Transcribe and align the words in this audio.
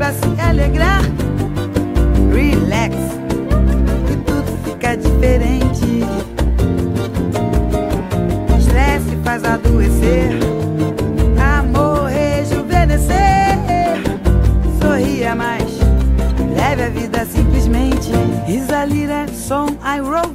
pra 0.00 0.14
se 0.14 0.40
alegrar. 0.40 1.02
Relax, 2.32 2.96
e 4.10 4.16
tudo 4.24 4.64
fica 4.64 4.96
diferente. 4.96 6.00
Estresse 8.58 9.14
faz 9.22 9.44
adoecer, 9.44 10.30
amor 11.58 12.06
rejuvenescer. 12.06 13.58
Sorria 14.80 15.34
mais, 15.34 15.70
leve 16.56 16.82
a 16.82 16.88
vida 16.88 17.26
simplesmente. 17.26 18.10
Is 18.48 18.70
a 18.70 18.86
little 18.86 19.28
song 19.34 19.76
I 19.84 20.00
wrote. 20.00 20.34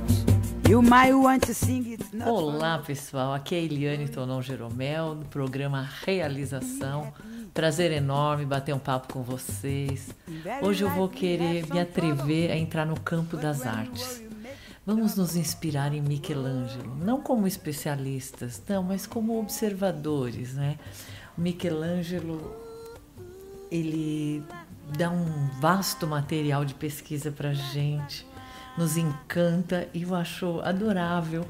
You 0.70 0.84
might 0.84 1.14
want 1.14 1.44
to 1.48 1.56
sing 1.56 1.92
it. 1.92 2.06
Olá, 2.24 2.78
pessoal. 2.86 3.34
Aqui 3.34 3.56
é 3.56 3.64
Eliane 3.64 4.08
Tonon 4.10 4.42
Jeromel, 4.44 5.16
do 5.16 5.26
programa 5.26 5.90
Realização. 6.06 7.12
Prazer 7.56 7.94
enorme 7.94 8.46
bater 8.46 8.76
um 8.76 8.80
papo 8.80 9.14
com 9.14 9.24
vocês. 9.24 10.10
Hoje 10.62 10.84
eu 10.84 10.90
vou 10.90 11.08
querer 11.08 11.66
me 11.72 11.80
atrever 11.80 12.52
a 12.52 12.58
entrar 12.58 12.86
no 12.86 13.00
campo 13.00 13.38
das 13.38 13.66
artes. 13.66 14.22
Vamos 14.86 15.16
nos 15.16 15.38
inspirar 15.38 15.94
em 15.94 16.02
Michelangelo, 16.02 16.94
não 16.98 17.22
como 17.22 17.48
especialistas, 17.48 18.62
não, 18.68 18.84
mas 18.84 19.08
como 19.08 19.40
observadores, 19.40 20.54
né? 20.54 20.78
Michelangelo, 21.38 22.54
ele 23.72 24.44
dá 24.98 25.10
um 25.10 25.48
vasto 25.62 26.06
material 26.06 26.66
de 26.66 26.74
pesquisa 26.74 27.32
para 27.32 27.54
gente, 27.54 28.28
nos 28.78 28.98
encanta 28.98 29.88
e 29.94 30.04
eu 30.04 30.14
acho 30.14 30.60
adorável 30.60 31.48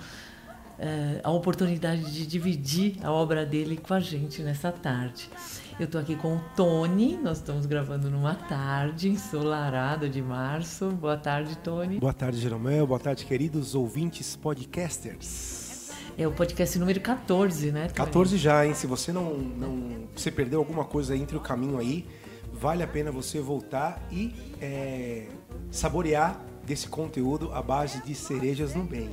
eh, 0.77 1.19
a 1.23 1.31
oportunidade 1.31 2.13
de 2.13 2.27
dividir 2.27 2.97
a 3.01 3.11
obra 3.11 3.43
dele 3.43 3.75
com 3.75 3.95
a 3.95 3.99
gente 3.99 4.43
nessa 4.43 4.71
tarde. 4.71 5.31
Eu 5.77 5.83
estou 5.87 5.99
aqui 5.99 6.15
com 6.15 6.37
o 6.37 6.41
Tony, 6.55 7.17
nós 7.21 7.39
estamos 7.39 7.65
gravando 7.65 8.09
numa 8.09 8.33
tarde 8.33 9.09
ensolarada 9.09 10.07
de 10.07 10.21
março. 10.21 10.89
Boa 10.91 11.17
tarde, 11.17 11.57
Tony. 11.57 11.99
Boa 11.99 12.13
tarde, 12.13 12.39
Jeromel. 12.39 12.87
Boa 12.87 12.99
tarde, 12.99 13.25
queridos 13.25 13.75
ouvintes 13.75 14.37
podcasters. 14.37 15.91
É 16.17 16.25
o 16.25 16.31
podcast 16.31 16.79
número 16.79 17.01
14, 17.01 17.73
né? 17.73 17.87
Tony? 17.87 17.93
14 17.93 18.37
já, 18.37 18.65
hein? 18.65 18.73
Se 18.73 18.87
você 18.87 19.11
não, 19.11 19.33
não 19.33 20.07
você 20.15 20.31
perdeu 20.31 20.59
alguma 20.59 20.85
coisa 20.85 21.13
entre 21.13 21.35
o 21.35 21.41
caminho 21.41 21.77
aí, 21.77 22.07
vale 22.53 22.81
a 22.81 22.87
pena 22.87 23.11
você 23.11 23.41
voltar 23.41 24.01
e 24.09 24.33
é, 24.61 25.27
saborear 25.69 26.39
desse 26.65 26.87
conteúdo 26.87 27.51
à 27.51 27.61
base 27.61 28.01
de 28.01 28.15
cerejas 28.15 28.73
no 28.73 28.85
bem. 28.85 29.09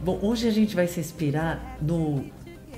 Bom, 0.00 0.18
hoje 0.22 0.46
a 0.46 0.50
gente 0.50 0.76
vai 0.76 0.86
se 0.86 1.00
inspirar 1.00 1.78
no 1.80 2.26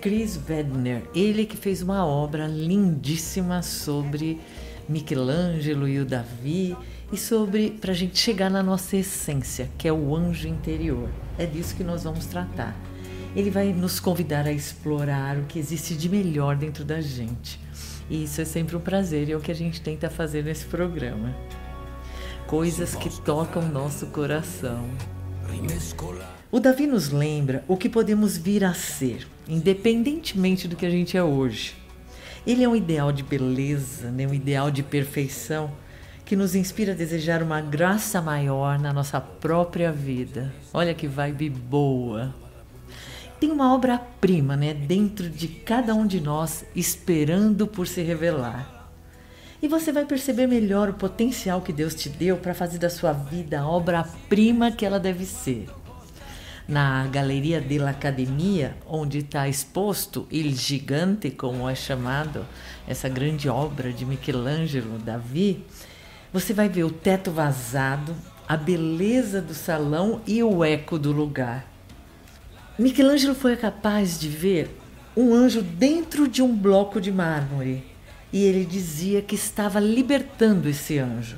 Chris 0.00 0.40
Wedner, 0.48 1.02
ele 1.14 1.44
que 1.44 1.58
fez 1.58 1.82
uma 1.82 2.06
obra 2.06 2.46
lindíssima 2.46 3.62
sobre 3.62 4.40
Michelangelo 4.88 5.86
e 5.86 5.98
o 5.98 6.06
Davi 6.06 6.74
e 7.12 7.18
sobre 7.18 7.72
para 7.72 7.92
a 7.92 7.94
gente 7.94 8.18
chegar 8.18 8.50
na 8.50 8.62
nossa 8.62 8.96
essência, 8.96 9.70
que 9.76 9.86
é 9.86 9.92
o 9.92 10.16
anjo 10.16 10.48
interior. 10.48 11.08
É 11.38 11.44
disso 11.44 11.76
que 11.76 11.84
nós 11.84 12.04
vamos 12.04 12.24
tratar. 12.24 12.74
Ele 13.36 13.50
vai 13.50 13.74
nos 13.74 14.00
convidar 14.00 14.46
a 14.46 14.52
explorar 14.52 15.36
o 15.36 15.44
que 15.44 15.58
existe 15.58 15.94
de 15.94 16.08
melhor 16.08 16.56
dentro 16.56 16.82
da 16.82 17.02
gente. 17.02 17.60
E 18.08 18.24
isso 18.24 18.40
é 18.40 18.44
sempre 18.46 18.76
um 18.76 18.80
prazer 18.80 19.28
e 19.28 19.32
é 19.32 19.36
o 19.36 19.40
que 19.40 19.52
a 19.52 19.54
gente 19.54 19.82
tenta 19.82 20.08
fazer 20.08 20.42
nesse 20.42 20.64
programa. 20.64 21.36
Coisas 22.46 22.94
que 22.94 23.10
tocam 23.20 23.68
nosso 23.68 24.06
coração. 24.06 24.88
O 26.50 26.58
Davi 26.58 26.86
nos 26.86 27.10
lembra 27.10 27.62
o 27.68 27.76
que 27.76 27.88
podemos 27.88 28.36
vir 28.36 28.64
a 28.64 28.74
ser, 28.74 29.28
independentemente 29.50 30.68
do 30.68 30.76
que 30.76 30.86
a 30.86 30.90
gente 30.90 31.16
é 31.16 31.22
hoje. 31.22 31.74
Ele 32.46 32.62
é 32.62 32.68
um 32.68 32.76
ideal 32.76 33.12
de 33.12 33.22
beleza, 33.22 34.10
né? 34.10 34.26
um 34.26 34.32
ideal 34.32 34.70
de 34.70 34.82
perfeição 34.82 35.70
que 36.24 36.36
nos 36.36 36.54
inspira 36.54 36.92
a 36.92 36.96
desejar 36.96 37.42
uma 37.42 37.60
graça 37.60 38.22
maior 38.22 38.78
na 38.78 38.92
nossa 38.92 39.20
própria 39.20 39.90
vida. 39.90 40.52
Olha 40.72 40.94
que 40.94 41.08
vibe 41.08 41.50
boa! 41.50 42.32
Tem 43.40 43.50
uma 43.50 43.74
obra-prima 43.74 44.56
né, 44.56 44.72
dentro 44.72 45.28
de 45.28 45.48
cada 45.48 45.94
um 45.94 46.06
de 46.06 46.20
nós 46.20 46.64
esperando 46.76 47.66
por 47.66 47.86
se 47.86 48.02
revelar. 48.02 48.88
E 49.62 49.66
você 49.66 49.90
vai 49.90 50.04
perceber 50.04 50.46
melhor 50.46 50.90
o 50.90 50.94
potencial 50.94 51.60
que 51.60 51.72
Deus 51.72 51.94
te 51.94 52.08
deu 52.08 52.36
para 52.36 52.54
fazer 52.54 52.78
da 52.78 52.88
sua 52.88 53.12
vida 53.12 53.60
a 53.60 53.68
obra-prima 53.68 54.70
que 54.70 54.86
ela 54.86 55.00
deve 55.00 55.24
ser 55.24 55.66
na 56.70 57.04
Galeria 57.08 57.60
dell'Accademia, 57.60 58.76
onde 58.86 59.18
está 59.18 59.48
exposto 59.48 60.28
Il 60.30 60.54
Gigante, 60.54 61.28
como 61.28 61.68
é 61.68 61.74
chamado, 61.74 62.46
essa 62.86 63.08
grande 63.08 63.48
obra 63.48 63.92
de 63.92 64.06
Michelangelo, 64.06 64.96
Davi, 64.98 65.64
você 66.32 66.54
vai 66.54 66.68
ver 66.68 66.84
o 66.84 66.90
teto 66.90 67.32
vazado, 67.32 68.14
a 68.48 68.56
beleza 68.56 69.42
do 69.42 69.52
salão 69.52 70.20
e 70.24 70.44
o 70.44 70.64
eco 70.64 70.96
do 70.96 71.10
lugar. 71.10 71.66
Michelangelo 72.78 73.34
foi 73.34 73.56
capaz 73.56 74.18
de 74.18 74.28
ver 74.28 74.78
um 75.16 75.34
anjo 75.34 75.62
dentro 75.62 76.28
de 76.28 76.40
um 76.40 76.54
bloco 76.54 77.00
de 77.00 77.10
mármore 77.10 77.84
e 78.32 78.44
ele 78.44 78.64
dizia 78.64 79.20
que 79.20 79.34
estava 79.34 79.80
libertando 79.80 80.68
esse 80.68 81.00
anjo. 81.00 81.36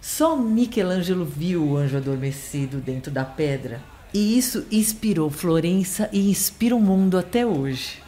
Só 0.00 0.34
Michelangelo 0.34 1.24
viu 1.24 1.64
o 1.64 1.76
anjo 1.76 1.96
adormecido 1.96 2.78
dentro 2.78 3.12
da 3.12 3.24
pedra 3.24 3.91
e 4.12 4.36
isso 4.36 4.66
inspirou 4.70 5.30
Florença 5.30 6.08
e 6.12 6.30
inspira 6.30 6.76
o 6.76 6.80
mundo 6.80 7.16
até 7.16 7.46
hoje. 7.46 8.02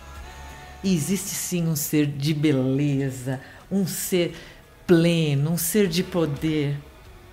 E 0.83 0.95
existe 0.95 1.31
sim 1.31 1.67
um 1.67 1.75
ser 1.75 2.07
de 2.07 2.35
beleza, 2.35 3.41
um 3.71 3.87
ser 3.87 4.35
pleno, 4.87 5.53
um 5.53 5.57
ser 5.57 5.89
de 5.89 6.03
poder 6.03 6.77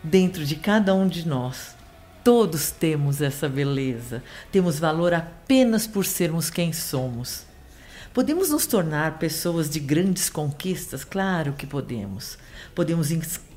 dentro 0.01 0.45
de 0.45 0.55
cada 0.55 0.93
um 0.93 1.07
de 1.07 1.27
nós. 1.27 1.75
Todos 2.23 2.71
temos 2.71 3.19
essa 3.21 3.49
beleza, 3.49 4.23
temos 4.51 4.79
valor 4.79 5.13
apenas 5.13 5.85
por 5.85 6.05
sermos 6.05 6.49
quem 6.49 6.71
somos. 6.71 7.45
Podemos 8.13 8.49
nos 8.51 8.65
tornar 8.65 9.19
pessoas 9.19 9.69
de 9.69 9.79
grandes 9.79 10.29
conquistas? 10.29 11.03
Claro 11.03 11.53
que 11.53 11.65
podemos. 11.65 12.37
Podemos 12.75 13.09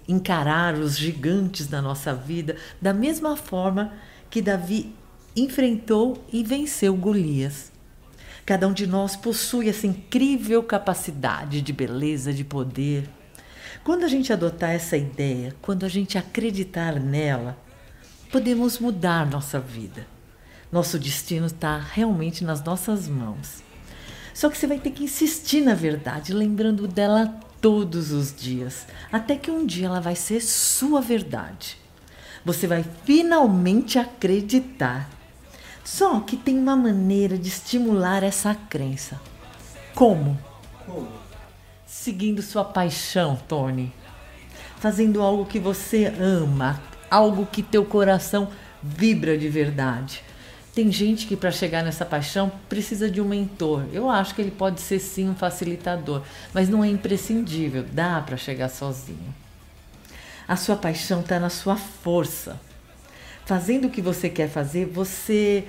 encarar 0.09 0.75
os 0.75 0.97
gigantes 0.97 1.67
da 1.67 1.83
nossa 1.83 2.15
vida 2.15 2.57
da 2.81 2.93
mesma 2.93 3.37
forma 3.37 3.93
que 4.31 4.41
Davi 4.43 4.95
enfrentou 5.37 6.25
e 6.33 6.43
venceu 6.43 6.95
Golias. 6.95 7.73
Cada 8.47 8.69
um 8.69 8.73
de 8.73 8.87
nós 8.87 9.17
possui 9.17 9.69
essa 9.69 9.87
incrível 9.87 10.63
capacidade 10.63 11.63
de 11.63 11.73
beleza, 11.73 12.33
de 12.33 12.45
poder. 12.45 13.09
Quando 13.83 14.05
a 14.05 14.09
gente 14.09 14.33
adotar 14.33 14.71
essa 14.71 14.97
ideia, 14.97 15.55
quando 15.63 15.85
a 15.85 15.89
gente 15.89 16.19
acreditar 16.19 17.01
nela, 17.01 17.59
podemos 18.31 18.79
mudar 18.79 19.31
nossa 19.31 19.59
vida. 19.59 20.07
Nosso 20.71 20.99
destino 20.99 21.47
está 21.47 21.79
realmente 21.79 22.45
nas 22.45 22.63
nossas 22.63 23.09
mãos. 23.09 23.63
Só 24.35 24.51
que 24.51 24.59
você 24.59 24.67
vai 24.67 24.79
ter 24.79 24.91
que 24.91 25.05
insistir 25.05 25.61
na 25.61 25.75
verdade, 25.75 26.33
lembrando 26.33 26.89
dela 26.89 27.41
todos 27.61 28.11
os 28.11 28.35
dias, 28.35 28.87
até 29.11 29.37
que 29.37 29.51
um 29.51 29.65
dia 29.65 29.87
ela 29.87 30.01
vai 30.01 30.17
ser 30.17 30.41
sua 30.43 31.01
verdade. 31.01 31.79
Você 32.45 32.67
vai 32.67 32.85
finalmente 33.05 33.99
acreditar. 33.99 35.09
Só 35.85 36.19
que 36.21 36.37
tem 36.37 36.59
uma 36.59 36.75
maneira 36.75 37.37
de 37.37 37.49
estimular 37.49 38.23
essa 38.23 38.55
crença. 38.55 39.21
Como? 39.95 40.39
Como? 40.87 41.09
Seguindo 41.87 42.41
sua 42.41 42.65
paixão, 42.65 43.37
Tony. 43.47 43.93
Fazendo 44.79 45.23
algo 45.23 45.45
que 45.45 45.59
você 45.59 46.07
ama, 46.19 46.81
algo 47.11 47.47
que 47.47 47.63
teu 47.63 47.85
coração 47.85 48.49
vibra 48.83 49.37
de 49.37 49.49
verdade. 49.49 50.23
Tem 50.75 50.91
gente 50.91 51.27
que 51.27 51.37
para 51.37 51.53
chegar 51.53 51.85
nessa 51.85 52.05
paixão 52.05 52.51
precisa 52.69 53.09
de 53.09 53.21
um 53.21 53.29
mentor. 53.29 53.85
Eu 53.93 54.11
acho 54.11 54.35
que 54.35 54.43
ele 54.43 54.51
pode 54.51 54.81
ser 54.81 54.99
sim 54.99 55.29
um 55.29 55.35
facilitador, 55.35 56.23
mas 56.53 56.69
não 56.69 56.83
é 56.83 56.89
imprescindível, 56.89 57.85
dá 57.93 58.21
para 58.21 58.37
chegar 58.37 58.69
sozinho. 58.69 59.35
A 60.49 60.57
sua 60.57 60.77
paixão 60.77 61.21
está 61.21 61.39
na 61.39 61.49
sua 61.49 61.77
força. 61.77 62.61
Fazendo 63.47 63.89
o 63.89 63.91
que 63.91 64.01
você 64.01 64.29
quer 64.29 64.49
fazer, 64.49 64.87
você 64.87 65.65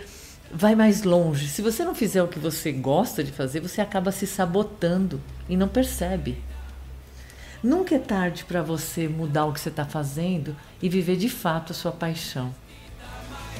vai 0.51 0.75
mais 0.75 1.03
longe. 1.03 1.49
Se 1.49 1.61
você 1.61 1.83
não 1.83 1.93
fizer 1.93 2.23
o 2.23 2.27
que 2.27 2.39
você 2.39 2.71
gosta 2.71 3.23
de 3.23 3.31
fazer, 3.31 3.59
você 3.59 3.81
acaba 3.81 4.11
se 4.11 4.25
sabotando 4.25 5.21
e 5.49 5.57
não 5.57 5.67
percebe. 5.67 6.37
Nunca 7.61 7.95
é 7.95 7.99
tarde 7.99 8.45
para 8.45 8.61
você 8.61 9.07
mudar 9.07 9.45
o 9.45 9.53
que 9.53 9.59
você 9.59 9.69
está 9.69 9.85
fazendo 9.85 10.55
e 10.81 10.87
viver 10.87 11.17
de 11.17 11.27
fato 11.27 11.71
a 11.71 11.75
sua 11.75 11.91
paixão. 11.91 12.53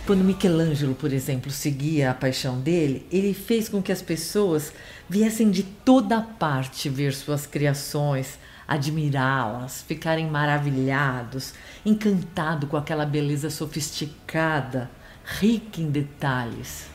Quando 0.06 0.24
Michelangelo, 0.24 0.94
por 0.94 1.12
exemplo, 1.12 1.50
seguia 1.50 2.12
a 2.12 2.14
paixão 2.14 2.62
dele, 2.62 3.06
ele 3.12 3.34
fez 3.34 3.68
com 3.68 3.82
que 3.82 3.92
as 3.92 4.04
pessoas 4.04 4.72
viessem 5.10 5.50
de 5.50 5.64
toda 5.64 6.22
parte 6.22 6.88
ver 6.88 7.14
suas 7.14 7.48
criações, 7.48 8.38
admirá-las, 8.68 9.84
ficarem 9.88 10.30
maravilhados, 10.30 11.54
encantados 11.86 12.70
com 12.70 12.78
aquela 12.78 13.06
beleza 13.06 13.50
sofisticada, 13.50 14.90
rica 15.24 15.82
em 15.82 15.90
detalhes. 15.90 16.88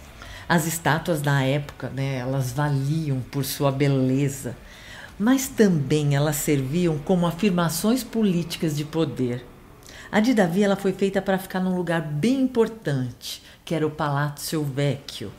As 0.48 0.66
estátuas 0.66 1.22
da 1.22 1.42
época, 1.42 1.90
né, 1.90 2.16
elas 2.16 2.52
valiam 2.52 3.20
por 3.20 3.44
sua 3.44 3.70
beleza. 3.70 4.56
mas 5.20 5.48
também 5.48 6.16
elas 6.16 6.36
serviam 6.36 6.98
como 6.98 7.26
afirmações 7.26 8.02
políticas 8.02 8.74
de 8.74 8.86
poder. 8.86 9.44
A 10.10 10.18
de 10.18 10.32
Davi 10.32 10.62
ela 10.62 10.76
foi 10.76 10.94
feita 10.94 11.20
para 11.20 11.38
ficar 11.38 11.60
num 11.60 11.76
lugar 11.76 12.00
bem 12.00 12.40
importante, 12.40 13.42
que 13.62 13.74
era 13.74 13.86
o 13.86 13.90
Palácio 13.90 14.64
Vecchio, 14.64 15.30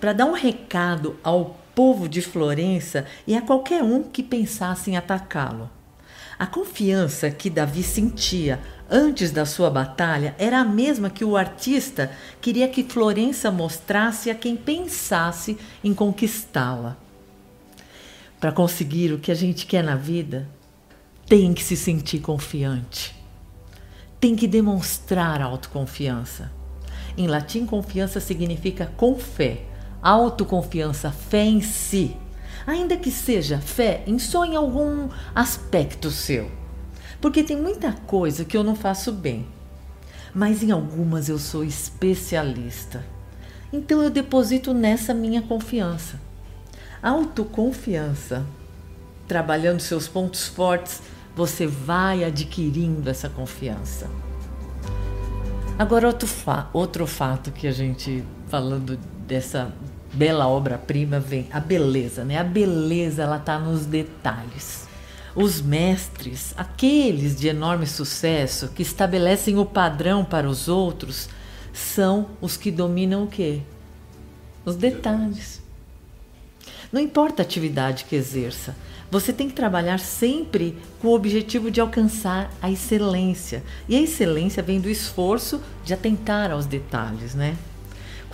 para 0.00 0.12
dar 0.12 0.26
um 0.26 0.34
recado 0.34 1.16
ao 1.22 1.58
povo 1.74 2.08
de 2.08 2.22
Florença 2.22 3.06
e 3.26 3.36
a 3.36 3.42
qualquer 3.42 3.82
um 3.82 4.02
que 4.02 4.22
pensasse 4.22 4.90
em 4.90 4.96
atacá-lo. 4.96 5.70
A 6.38 6.46
confiança 6.46 7.30
que 7.30 7.48
Davi 7.48 7.82
sentia 7.82 8.60
antes 8.90 9.30
da 9.30 9.46
sua 9.46 9.70
batalha 9.70 10.34
era 10.38 10.58
a 10.58 10.64
mesma 10.64 11.08
que 11.08 11.24
o 11.24 11.36
artista 11.36 12.10
queria 12.40 12.68
que 12.68 12.84
Florença 12.84 13.50
mostrasse 13.50 14.30
a 14.30 14.34
quem 14.34 14.56
pensasse 14.56 15.56
em 15.82 15.94
conquistá-la. 15.94 16.96
Para 18.40 18.52
conseguir 18.52 19.12
o 19.12 19.18
que 19.18 19.30
a 19.30 19.34
gente 19.34 19.64
quer 19.64 19.82
na 19.82 19.96
vida, 19.96 20.48
tem 21.26 21.54
que 21.54 21.62
se 21.62 21.76
sentir 21.76 22.20
confiante. 22.20 23.14
Tem 24.20 24.36
que 24.36 24.46
demonstrar 24.46 25.40
autoconfiança. 25.40 26.50
Em 27.16 27.26
latim, 27.26 27.64
confiança 27.64 28.20
significa 28.20 28.92
com 28.96 29.16
fé, 29.16 29.62
autoconfiança, 30.04 31.10
fé 31.10 31.44
em 31.44 31.62
si. 31.62 32.14
Ainda 32.66 32.96
que 32.96 33.10
seja 33.10 33.58
fé 33.58 34.02
em 34.06 34.18
só 34.18 34.44
em 34.44 34.54
algum 34.54 35.08
aspecto 35.34 36.10
seu. 36.10 36.50
Porque 37.20 37.42
tem 37.42 37.56
muita 37.56 37.92
coisa 38.06 38.44
que 38.44 38.56
eu 38.56 38.62
não 38.62 38.76
faço 38.76 39.10
bem, 39.10 39.46
mas 40.34 40.62
em 40.62 40.70
algumas 40.70 41.28
eu 41.28 41.38
sou 41.38 41.64
especialista. 41.64 43.04
Então 43.72 44.02
eu 44.02 44.10
deposito 44.10 44.74
nessa 44.74 45.14
minha 45.14 45.40
confiança. 45.40 46.20
Autoconfiança. 47.02 48.44
Trabalhando 49.26 49.80
seus 49.80 50.06
pontos 50.06 50.46
fortes, 50.46 51.00
você 51.34 51.66
vai 51.66 52.24
adquirindo 52.24 53.08
essa 53.08 53.28
confiança. 53.28 54.08
Agora, 55.78 56.06
outro, 56.06 56.28
fa 56.28 56.68
outro 56.72 57.06
fato 57.06 57.50
que 57.50 57.66
a 57.66 57.72
gente, 57.72 58.22
falando 58.48 58.96
dessa 59.26 59.72
bela 60.14 60.48
obra-prima, 60.48 61.18
vem 61.20 61.48
a 61.52 61.60
beleza, 61.60 62.24
né? 62.24 62.38
A 62.38 62.44
beleza, 62.44 63.22
ela 63.22 63.38
tá 63.38 63.58
nos 63.58 63.84
detalhes. 63.84 64.86
Os 65.34 65.60
mestres, 65.60 66.54
aqueles 66.56 67.36
de 67.36 67.48
enorme 67.48 67.86
sucesso 67.86 68.68
que 68.68 68.82
estabelecem 68.82 69.58
o 69.58 69.66
padrão 69.66 70.24
para 70.24 70.48
os 70.48 70.68
outros, 70.68 71.28
são 71.72 72.28
os 72.40 72.56
que 72.56 72.70
dominam 72.70 73.24
o 73.24 73.26
quê? 73.26 73.60
Os 74.64 74.76
detalhes. 74.76 75.60
Não 76.92 77.00
importa 77.00 77.42
a 77.42 77.44
atividade 77.44 78.04
que 78.04 78.14
exerça, 78.14 78.76
você 79.10 79.32
tem 79.32 79.48
que 79.48 79.54
trabalhar 79.54 79.98
sempre 79.98 80.76
com 81.00 81.08
o 81.08 81.14
objetivo 81.14 81.70
de 81.70 81.80
alcançar 81.80 82.50
a 82.62 82.70
excelência. 82.70 83.62
E 83.88 83.96
a 83.96 84.00
excelência 84.00 84.62
vem 84.62 84.80
do 84.80 84.88
esforço 84.88 85.60
de 85.84 85.92
atentar 85.92 86.50
aos 86.50 86.66
detalhes, 86.66 87.34
né? 87.34 87.56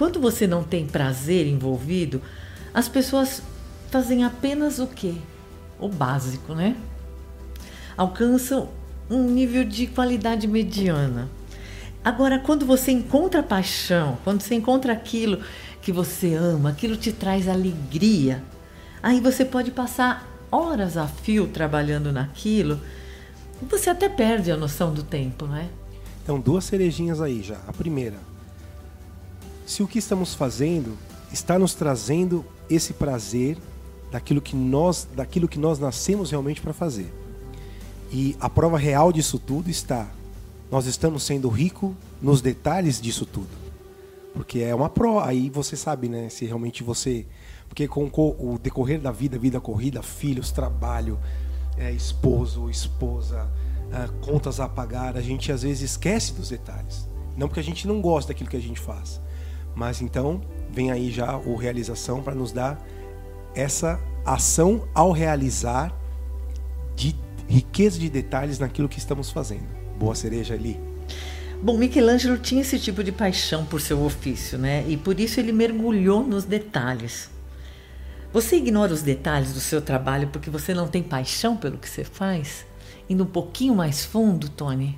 Quando 0.00 0.18
você 0.18 0.46
não 0.46 0.64
tem 0.64 0.86
prazer 0.86 1.46
envolvido, 1.46 2.22
as 2.72 2.88
pessoas 2.88 3.42
fazem 3.90 4.24
apenas 4.24 4.78
o 4.78 4.86
quê? 4.86 5.12
O 5.78 5.90
básico, 5.90 6.54
né? 6.54 6.74
Alcançam 7.98 8.70
um 9.10 9.24
nível 9.24 9.62
de 9.62 9.86
qualidade 9.86 10.46
mediana. 10.46 11.28
Agora, 12.02 12.38
quando 12.38 12.64
você 12.64 12.90
encontra 12.90 13.42
paixão, 13.42 14.16
quando 14.24 14.40
você 14.40 14.54
encontra 14.54 14.94
aquilo 14.94 15.42
que 15.82 15.92
você 15.92 16.32
ama, 16.32 16.70
aquilo 16.70 16.96
te 16.96 17.12
traz 17.12 17.46
alegria, 17.46 18.42
aí 19.02 19.20
você 19.20 19.44
pode 19.44 19.70
passar 19.70 20.26
horas 20.50 20.96
a 20.96 21.06
fio 21.06 21.46
trabalhando 21.46 22.10
naquilo, 22.10 22.80
você 23.68 23.90
até 23.90 24.08
perde 24.08 24.50
a 24.50 24.56
noção 24.56 24.94
do 24.94 25.02
tempo, 25.02 25.46
não 25.46 25.56
é? 25.56 25.68
Então, 26.22 26.40
duas 26.40 26.64
cerejinhas 26.64 27.20
aí 27.20 27.42
já. 27.42 27.58
A 27.68 27.72
primeira, 27.74 28.29
se 29.70 29.84
o 29.84 29.86
que 29.86 30.00
estamos 30.00 30.34
fazendo 30.34 30.98
está 31.32 31.56
nos 31.56 31.74
trazendo 31.74 32.44
esse 32.68 32.92
prazer 32.92 33.56
daquilo 34.10 34.40
que 34.40 34.56
nós, 34.56 35.06
daquilo 35.14 35.46
que 35.46 35.60
nós 35.60 35.78
nascemos 35.78 36.32
realmente 36.32 36.60
para 36.60 36.72
fazer. 36.72 37.12
E 38.10 38.36
a 38.40 38.50
prova 38.50 38.76
real 38.76 39.12
disso 39.12 39.38
tudo 39.38 39.70
está 39.70 40.10
nós 40.72 40.86
estamos 40.86 41.22
sendo 41.22 41.48
ricos 41.48 41.92
nos 42.20 42.40
detalhes 42.40 43.00
disso 43.00 43.24
tudo. 43.24 43.48
Porque 44.34 44.58
é 44.58 44.74
uma 44.74 44.88
prova, 44.88 45.26
aí 45.26 45.48
você 45.48 45.76
sabe, 45.76 46.08
né, 46.08 46.28
se 46.28 46.44
realmente 46.44 46.82
você 46.82 47.24
porque 47.68 47.86
com 47.86 48.10
o 48.12 48.58
decorrer 48.60 49.00
da 49.00 49.12
vida, 49.12 49.38
vida 49.38 49.60
corrida, 49.60 50.02
filhos, 50.02 50.50
trabalho, 50.50 51.16
é, 51.78 51.92
esposo, 51.92 52.68
esposa, 52.68 53.48
é, 53.92 54.08
contas 54.26 54.58
a 54.58 54.68
pagar, 54.68 55.16
a 55.16 55.20
gente 55.20 55.52
às 55.52 55.62
vezes 55.62 55.92
esquece 55.92 56.32
dos 56.32 56.48
detalhes. 56.48 57.08
Não 57.36 57.46
porque 57.46 57.60
a 57.60 57.64
gente 57.64 57.86
não 57.86 58.00
gosta 58.00 58.32
daquilo 58.32 58.50
que 58.50 58.56
a 58.56 58.60
gente 58.60 58.80
faz, 58.80 59.20
mas 59.74 60.00
então 60.00 60.40
vem 60.70 60.90
aí 60.90 61.10
já 61.10 61.36
o 61.36 61.56
realização 61.56 62.22
para 62.22 62.34
nos 62.34 62.52
dar 62.52 62.80
essa 63.54 64.00
ação 64.24 64.88
ao 64.94 65.12
realizar 65.12 65.92
de 66.94 67.16
riqueza 67.48 67.98
de 67.98 68.08
detalhes 68.08 68.58
naquilo 68.58 68.88
que 68.88 68.98
estamos 68.98 69.30
fazendo. 69.30 69.66
Boa 69.98 70.14
cereja 70.14 70.54
ali. 70.54 70.78
Bom, 71.62 71.76
Michelangelo 71.76 72.38
tinha 72.38 72.62
esse 72.62 72.78
tipo 72.78 73.04
de 73.04 73.12
paixão 73.12 73.66
por 73.66 73.80
seu 73.80 74.02
ofício, 74.02 74.56
né? 74.58 74.84
E 74.88 74.96
por 74.96 75.20
isso 75.20 75.38
ele 75.40 75.52
mergulhou 75.52 76.26
nos 76.26 76.44
detalhes. 76.44 77.28
Você 78.32 78.56
ignora 78.56 78.92
os 78.92 79.02
detalhes 79.02 79.52
do 79.52 79.60
seu 79.60 79.82
trabalho 79.82 80.28
porque 80.28 80.48
você 80.48 80.72
não 80.72 80.86
tem 80.88 81.02
paixão 81.02 81.56
pelo 81.56 81.76
que 81.76 81.88
você 81.88 82.04
faz? 82.04 82.64
Indo 83.08 83.24
um 83.24 83.26
pouquinho 83.26 83.74
mais 83.74 84.04
fundo, 84.04 84.48
Tony, 84.48 84.96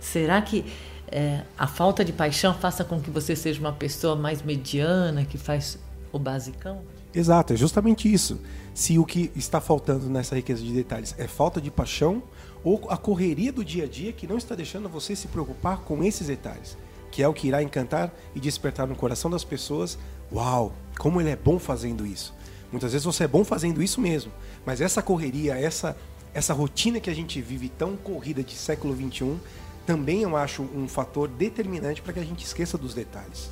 será 0.00 0.42
que 0.42 0.64
é, 1.12 1.42
a 1.58 1.66
falta 1.66 2.04
de 2.04 2.12
paixão 2.12 2.54
faça 2.54 2.82
com 2.82 3.00
que 3.00 3.10
você 3.10 3.36
seja 3.36 3.60
uma 3.60 3.72
pessoa 3.72 4.16
mais 4.16 4.42
mediana, 4.42 5.24
que 5.24 5.36
faz 5.36 5.78
o 6.10 6.18
basicão? 6.18 6.80
Exato, 7.14 7.52
é 7.52 7.56
justamente 7.56 8.12
isso. 8.12 8.40
Se 8.74 8.98
o 8.98 9.04
que 9.04 9.30
está 9.36 9.60
faltando 9.60 10.08
nessa 10.08 10.34
riqueza 10.34 10.62
de 10.62 10.72
detalhes 10.72 11.14
é 11.18 11.28
falta 11.28 11.60
de 11.60 11.70
paixão 11.70 12.22
ou 12.64 12.86
a 12.88 12.96
correria 12.96 13.52
do 13.52 13.62
dia 13.62 13.84
a 13.84 13.86
dia 13.86 14.12
que 14.12 14.26
não 14.26 14.38
está 14.38 14.54
deixando 14.54 14.88
você 14.88 15.14
se 15.14 15.28
preocupar 15.28 15.80
com 15.80 16.02
esses 16.02 16.26
detalhes, 16.26 16.78
que 17.10 17.22
é 17.22 17.28
o 17.28 17.34
que 17.34 17.48
irá 17.48 17.62
encantar 17.62 18.10
e 18.34 18.40
despertar 18.40 18.86
no 18.86 18.96
coração 18.96 19.30
das 19.30 19.44
pessoas: 19.44 19.98
uau, 20.32 20.72
como 20.98 21.20
ele 21.20 21.30
é 21.30 21.36
bom 21.36 21.58
fazendo 21.58 22.06
isso. 22.06 22.34
Muitas 22.70 22.92
vezes 22.92 23.04
você 23.04 23.24
é 23.24 23.28
bom 23.28 23.44
fazendo 23.44 23.82
isso 23.82 24.00
mesmo, 24.00 24.32
mas 24.64 24.80
essa 24.80 25.02
correria, 25.02 25.54
essa 25.58 25.94
essa 26.34 26.54
rotina 26.54 26.98
que 26.98 27.10
a 27.10 27.14
gente 27.14 27.40
vive 27.40 27.68
tão 27.68 27.96
corrida 27.96 28.42
de 28.42 28.54
século 28.54 28.94
21, 28.94 29.38
também 29.86 30.22
eu 30.22 30.36
acho 30.36 30.62
um 30.62 30.86
fator 30.88 31.28
determinante 31.28 32.02
para 32.02 32.12
que 32.12 32.20
a 32.20 32.24
gente 32.24 32.44
esqueça 32.44 32.78
dos 32.78 32.94
detalhes. 32.94 33.50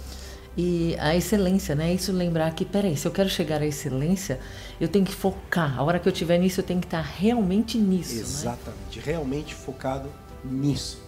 E 0.57 0.97
a 0.99 1.15
excelência, 1.15 1.75
né? 1.75 1.95
Isso 1.95 2.13
lembrar 2.13 2.53
que, 2.55 2.65
peraí, 2.65 2.97
se 2.97 3.07
eu 3.07 3.13
quero 3.13 3.29
chegar 3.29 3.63
à 3.63 3.67
excelência, 3.67 4.41
eu 4.81 4.89
tenho 4.89 5.05
que 5.05 5.15
focar. 5.15 5.79
A 5.79 5.83
hora 5.83 5.99
que 5.99 6.09
eu 6.09 6.13
estiver 6.13 6.39
nisso, 6.39 6.61
eu 6.61 6.65
tenho 6.65 6.81
que 6.81 6.87
estar 6.87 7.01
realmente 7.01 7.79
nisso. 7.79 8.15
Né? 8.15 8.21
Exatamente, 8.21 8.99
né? 8.99 9.03
realmente 9.05 9.55
focado 9.55 10.09
nisso. 10.45 11.01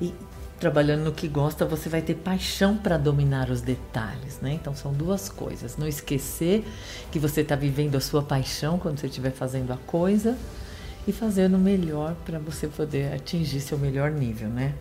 E 0.00 0.14
trabalhando 0.60 1.04
no 1.04 1.12
que 1.12 1.26
gosta, 1.26 1.64
você 1.66 1.88
vai 1.88 2.00
ter 2.00 2.14
paixão 2.14 2.76
para 2.76 2.96
dominar 2.96 3.50
os 3.50 3.60
detalhes, 3.60 4.40
né? 4.40 4.52
Então 4.52 4.74
são 4.74 4.92
duas 4.92 5.28
coisas. 5.28 5.76
Não 5.76 5.86
esquecer 5.86 6.64
que 7.10 7.18
você 7.18 7.40
está 7.40 7.56
vivendo 7.56 7.96
a 7.96 8.00
sua 8.00 8.22
paixão 8.22 8.78
quando 8.78 8.98
você 8.98 9.08
estiver 9.08 9.32
fazendo 9.32 9.72
a 9.72 9.76
coisa 9.76 10.38
e 11.06 11.12
fazendo 11.12 11.56
o 11.56 11.60
melhor 11.60 12.14
para 12.24 12.38
você 12.38 12.66
poder 12.66 13.12
atingir 13.12 13.60
seu 13.60 13.78
melhor 13.78 14.10
nível, 14.10 14.48
né? 14.48 14.74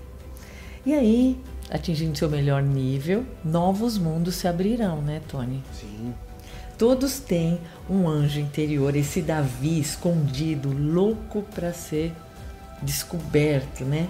E 0.85 0.93
aí, 0.93 1.39
atingindo 1.69 2.17
seu 2.17 2.29
melhor 2.29 2.61
nível, 2.61 3.25
novos 3.43 3.97
mundos 3.97 4.35
se 4.35 4.47
abrirão, 4.47 5.01
né, 5.01 5.21
Tony? 5.27 5.63
Sim. 5.73 6.13
Todos 6.77 7.19
têm 7.19 7.59
um 7.89 8.07
anjo 8.07 8.39
interior, 8.39 8.95
esse 8.95 9.21
Davi 9.21 9.79
escondido, 9.79 10.71
louco 10.71 11.41
para 11.53 11.71
ser 11.71 12.11
descoberto, 12.81 13.85
né? 13.85 14.09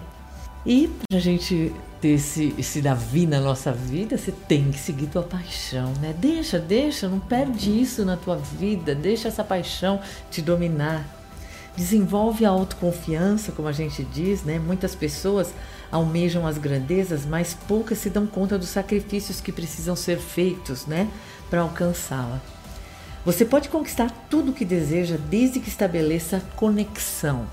E 0.65 0.89
para 1.07 1.17
a 1.19 1.21
gente 1.21 1.71
ter 2.01 2.09
esse, 2.09 2.55
esse 2.57 2.81
Davi 2.81 3.27
na 3.27 3.39
nossa 3.39 3.71
vida, 3.71 4.17
você 4.17 4.31
tem 4.31 4.71
que 4.71 4.79
seguir 4.79 5.07
tua 5.07 5.21
paixão, 5.21 5.93
né? 6.01 6.13
Deixa, 6.17 6.57
deixa, 6.57 7.07
não 7.07 7.19
perde 7.19 7.69
isso 7.69 8.03
na 8.03 8.17
tua 8.17 8.35
vida, 8.35 8.95
deixa 8.95 9.27
essa 9.27 9.43
paixão 9.43 9.99
te 10.31 10.41
dominar. 10.41 11.14
Desenvolve 11.75 12.45
a 12.45 12.49
autoconfiança, 12.49 13.51
como 13.51 13.67
a 13.67 13.71
gente 13.71 14.03
diz, 14.03 14.43
né? 14.43 14.59
Muitas 14.59 14.95
pessoas 14.95 15.53
almejam 15.91 16.47
as 16.47 16.57
grandezas, 16.57 17.25
mas 17.25 17.57
poucas 17.67 17.97
se 17.97 18.09
dão 18.09 18.25
conta 18.25 18.57
dos 18.57 18.69
sacrifícios 18.69 19.41
que 19.41 19.51
precisam 19.51 19.95
ser 19.95 20.17
feitos, 20.17 20.85
né, 20.85 21.07
para 21.49 21.61
alcançá-la. 21.61 22.41
Você 23.23 23.45
pode 23.45 23.69
conquistar 23.69 24.11
tudo 24.29 24.51
o 24.51 24.53
que 24.53 24.65
deseja 24.65 25.17
desde 25.29 25.59
que 25.59 25.69
estabeleça 25.69 26.41
conexão 26.55 27.45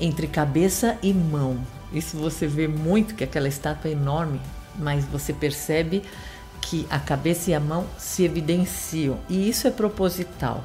entre 0.00 0.26
cabeça 0.26 0.96
e 1.02 1.12
mão, 1.12 1.58
isso 1.92 2.16
você 2.16 2.46
vê 2.46 2.68
muito 2.68 3.14
que 3.14 3.24
aquela 3.24 3.48
estátua 3.48 3.90
é 3.90 3.92
enorme, 3.92 4.40
mas 4.78 5.04
você 5.06 5.32
percebe 5.32 6.02
que 6.60 6.86
a 6.90 6.98
cabeça 6.98 7.50
e 7.50 7.54
a 7.54 7.60
mão 7.60 7.86
se 7.96 8.24
evidenciam 8.24 9.18
e 9.28 9.48
isso 9.48 9.66
é 9.66 9.70
proposital. 9.70 10.62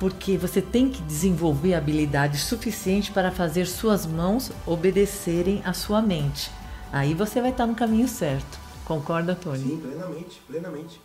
Porque 0.00 0.38
você 0.38 0.62
tem 0.62 0.88
que 0.88 1.02
desenvolver 1.02 1.74
habilidade 1.74 2.38
suficiente 2.38 3.12
para 3.12 3.30
fazer 3.30 3.66
suas 3.66 4.06
mãos 4.06 4.50
obedecerem 4.66 5.60
à 5.62 5.74
sua 5.74 6.00
mente. 6.00 6.50
Aí 6.90 7.12
você 7.12 7.38
vai 7.38 7.50
estar 7.50 7.66
no 7.66 7.74
caminho 7.74 8.08
certo. 8.08 8.58
Concorda, 8.86 9.34
Tony? 9.34 9.58
Sim, 9.58 9.76
plenamente, 9.76 10.42
plenamente. 10.48 11.00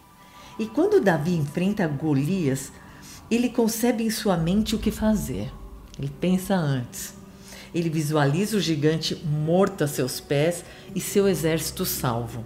E 0.58 0.66
quando 0.66 1.02
Davi 1.02 1.36
enfrenta 1.36 1.86
Golias, 1.86 2.72
ele 3.30 3.50
concebe 3.50 4.02
em 4.02 4.10
sua 4.10 4.38
mente 4.38 4.76
o 4.76 4.80
que 4.80 4.92
fazer. 4.92 5.52
Ele 6.00 6.10
pensa 6.10 6.56
antes. 6.56 7.14
Ele 7.74 7.90
visualiza 7.90 8.56
o 8.56 8.62
gigante 8.62 9.14
morto 9.26 9.84
a 9.84 9.88
seus 9.88 10.22
pés 10.22 10.64
e 10.96 11.02
seu 11.02 11.28
exército 11.28 11.86
salvo. 11.86 12.46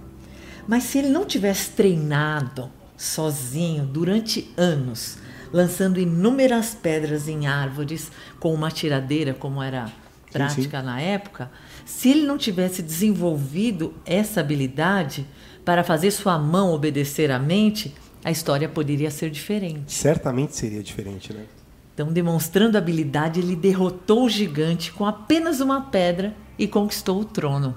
Mas 0.68 0.86
se 0.86 0.98
ele 0.98 1.10
não 1.10 1.26
tivesse 1.26 1.70
treinado 1.70 2.72
sozinho 2.98 3.86
durante 3.86 4.52
anos, 4.58 5.18
lançando 5.52 6.00
inúmeras 6.00 6.74
pedras 6.76 7.28
em 7.28 7.48
árvores 7.48 8.12
com 8.40 8.54
uma 8.54 8.72
tiradeira, 8.72 9.34
como 9.34 9.62
era 9.62 9.92
prática 10.32 10.78
sim, 10.78 10.84
sim. 10.84 10.86
na 10.86 11.02
época, 11.02 11.52
se 11.86 12.10
ele 12.10 12.26
não 12.26 12.38
tivesse 12.38 12.82
desenvolvido 12.82 13.94
essa 14.06 14.40
habilidade 14.42 15.26
para 15.66 15.84
fazer 15.84 16.12
sua 16.12 16.38
mão 16.38 16.74
obedecer 16.74 17.32
à 17.32 17.40
mente, 17.40 17.94
a 18.24 18.32
história 18.32 18.68
poderia 18.68 19.10
ser 19.10 19.30
diferente. 19.30 19.92
Certamente 19.94 20.56
seria 20.56 20.84
diferente, 20.84 21.34
né? 21.34 21.46
Então, 21.94 22.14
demonstrando 22.14 22.78
habilidade, 22.78 23.40
ele 23.42 23.56
derrotou 23.56 24.24
o 24.24 24.30
gigante 24.30 24.92
com 24.92 25.06
apenas 25.06 25.60
uma 25.60 25.82
pedra 25.82 26.34
e 26.58 26.68
conquistou 26.68 27.20
o 27.20 27.26
trono. 27.26 27.76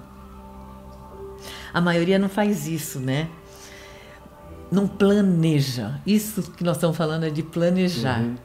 A 1.74 1.80
maioria 1.80 2.18
não 2.18 2.28
faz 2.28 2.68
isso, 2.68 3.00
né? 3.00 3.28
Não 4.72 4.88
planeja. 4.88 6.00
Isso 6.06 6.42
que 6.52 6.64
nós 6.64 6.78
estamos 6.78 6.96
falando 6.96 7.24
é 7.24 7.30
de 7.30 7.42
planejar. 7.42 8.22
Uhum. 8.22 8.36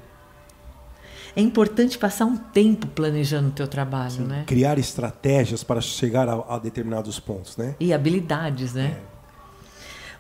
É 1.34 1.40
importante 1.40 1.98
passar 1.98 2.26
um 2.26 2.36
tempo 2.36 2.86
planejando 2.88 3.48
o 3.50 3.52
teu 3.52 3.68
trabalho, 3.68 4.12
Sim, 4.12 4.24
né? 4.24 4.44
Criar 4.46 4.78
estratégias 4.78 5.64
para 5.64 5.80
chegar 5.80 6.28
a, 6.28 6.56
a, 6.56 6.60
determinados 6.60 7.18
pontos, 7.18 7.56
né? 7.56 7.76
E 7.80 7.94
habilidades, 7.94 8.74
né? 8.74 8.98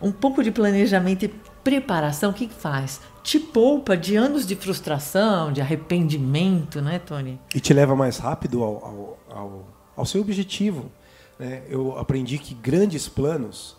É. 0.01 0.05
Um 0.05 0.11
pouco 0.11 0.41
de 0.41 0.51
planejamento 0.51 1.25
e 1.25 1.27
preparação, 1.61 2.29
o 2.29 2.33
que 2.33 2.47
faz? 2.47 3.01
Te 3.21 3.39
poupa 3.39 3.97
de 3.97 4.15
anos 4.15 4.47
de 4.47 4.55
frustração, 4.55 5.51
de 5.51 5.59
arrependimento, 5.59 6.81
né, 6.81 6.99
Tony? 6.99 7.37
E 7.53 7.59
te 7.59 7.73
leva 7.73 7.95
mais 7.95 8.17
rápido 8.17 8.63
ao, 8.63 8.85
ao, 8.85 9.19
ao, 9.29 9.67
ao 9.97 10.05
seu 10.05 10.21
objetivo. 10.21 10.89
Né? 11.37 11.63
Eu 11.67 11.97
aprendi 11.97 12.37
que 12.37 12.53
grandes 12.53 13.09
planos, 13.09 13.75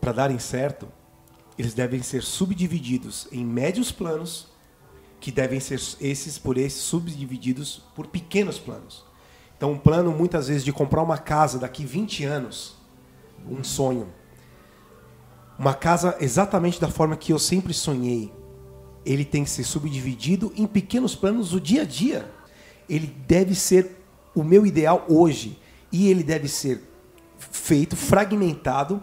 para 0.00 0.12
darem 0.12 0.38
certo, 0.38 0.88
eles 1.58 1.74
devem 1.74 2.02
ser 2.02 2.22
subdivididos 2.22 3.28
em 3.30 3.44
médios 3.44 3.92
planos 3.92 4.48
que 5.20 5.30
devem 5.30 5.60
ser 5.60 5.80
esses 6.00 6.38
por 6.38 6.58
esses 6.58 6.82
subdivididos 6.82 7.82
por 7.94 8.08
pequenos 8.08 8.58
planos. 8.58 9.04
Então, 9.56 9.70
um 9.70 9.78
plano 9.78 10.10
muitas 10.10 10.48
vezes 10.48 10.64
de 10.64 10.72
comprar 10.72 11.02
uma 11.02 11.16
casa 11.16 11.58
daqui 11.58 11.84
20 11.84 12.24
anos, 12.24 12.74
um 13.48 13.62
sonho. 13.62 14.08
Uma 15.56 15.74
casa 15.74 16.16
exatamente 16.18 16.80
da 16.80 16.88
forma 16.88 17.16
que 17.16 17.32
eu 17.32 17.38
sempre 17.38 17.72
sonhei. 17.72 18.32
Ele 19.06 19.24
tem 19.24 19.44
que 19.44 19.50
ser 19.50 19.62
subdividido 19.62 20.52
em 20.56 20.66
pequenos 20.66 21.14
planos 21.14 21.50
do 21.50 21.60
dia 21.60 21.82
a 21.82 21.84
dia. 21.84 22.28
Ele 22.88 23.06
deve 23.06 23.54
ser 23.54 24.02
o 24.34 24.42
meu 24.42 24.66
ideal 24.66 25.04
hoje 25.08 25.56
e 25.92 26.08
ele 26.08 26.24
deve 26.24 26.48
ser 26.48 26.82
feito 27.38 27.96
fragmentado 27.96 29.00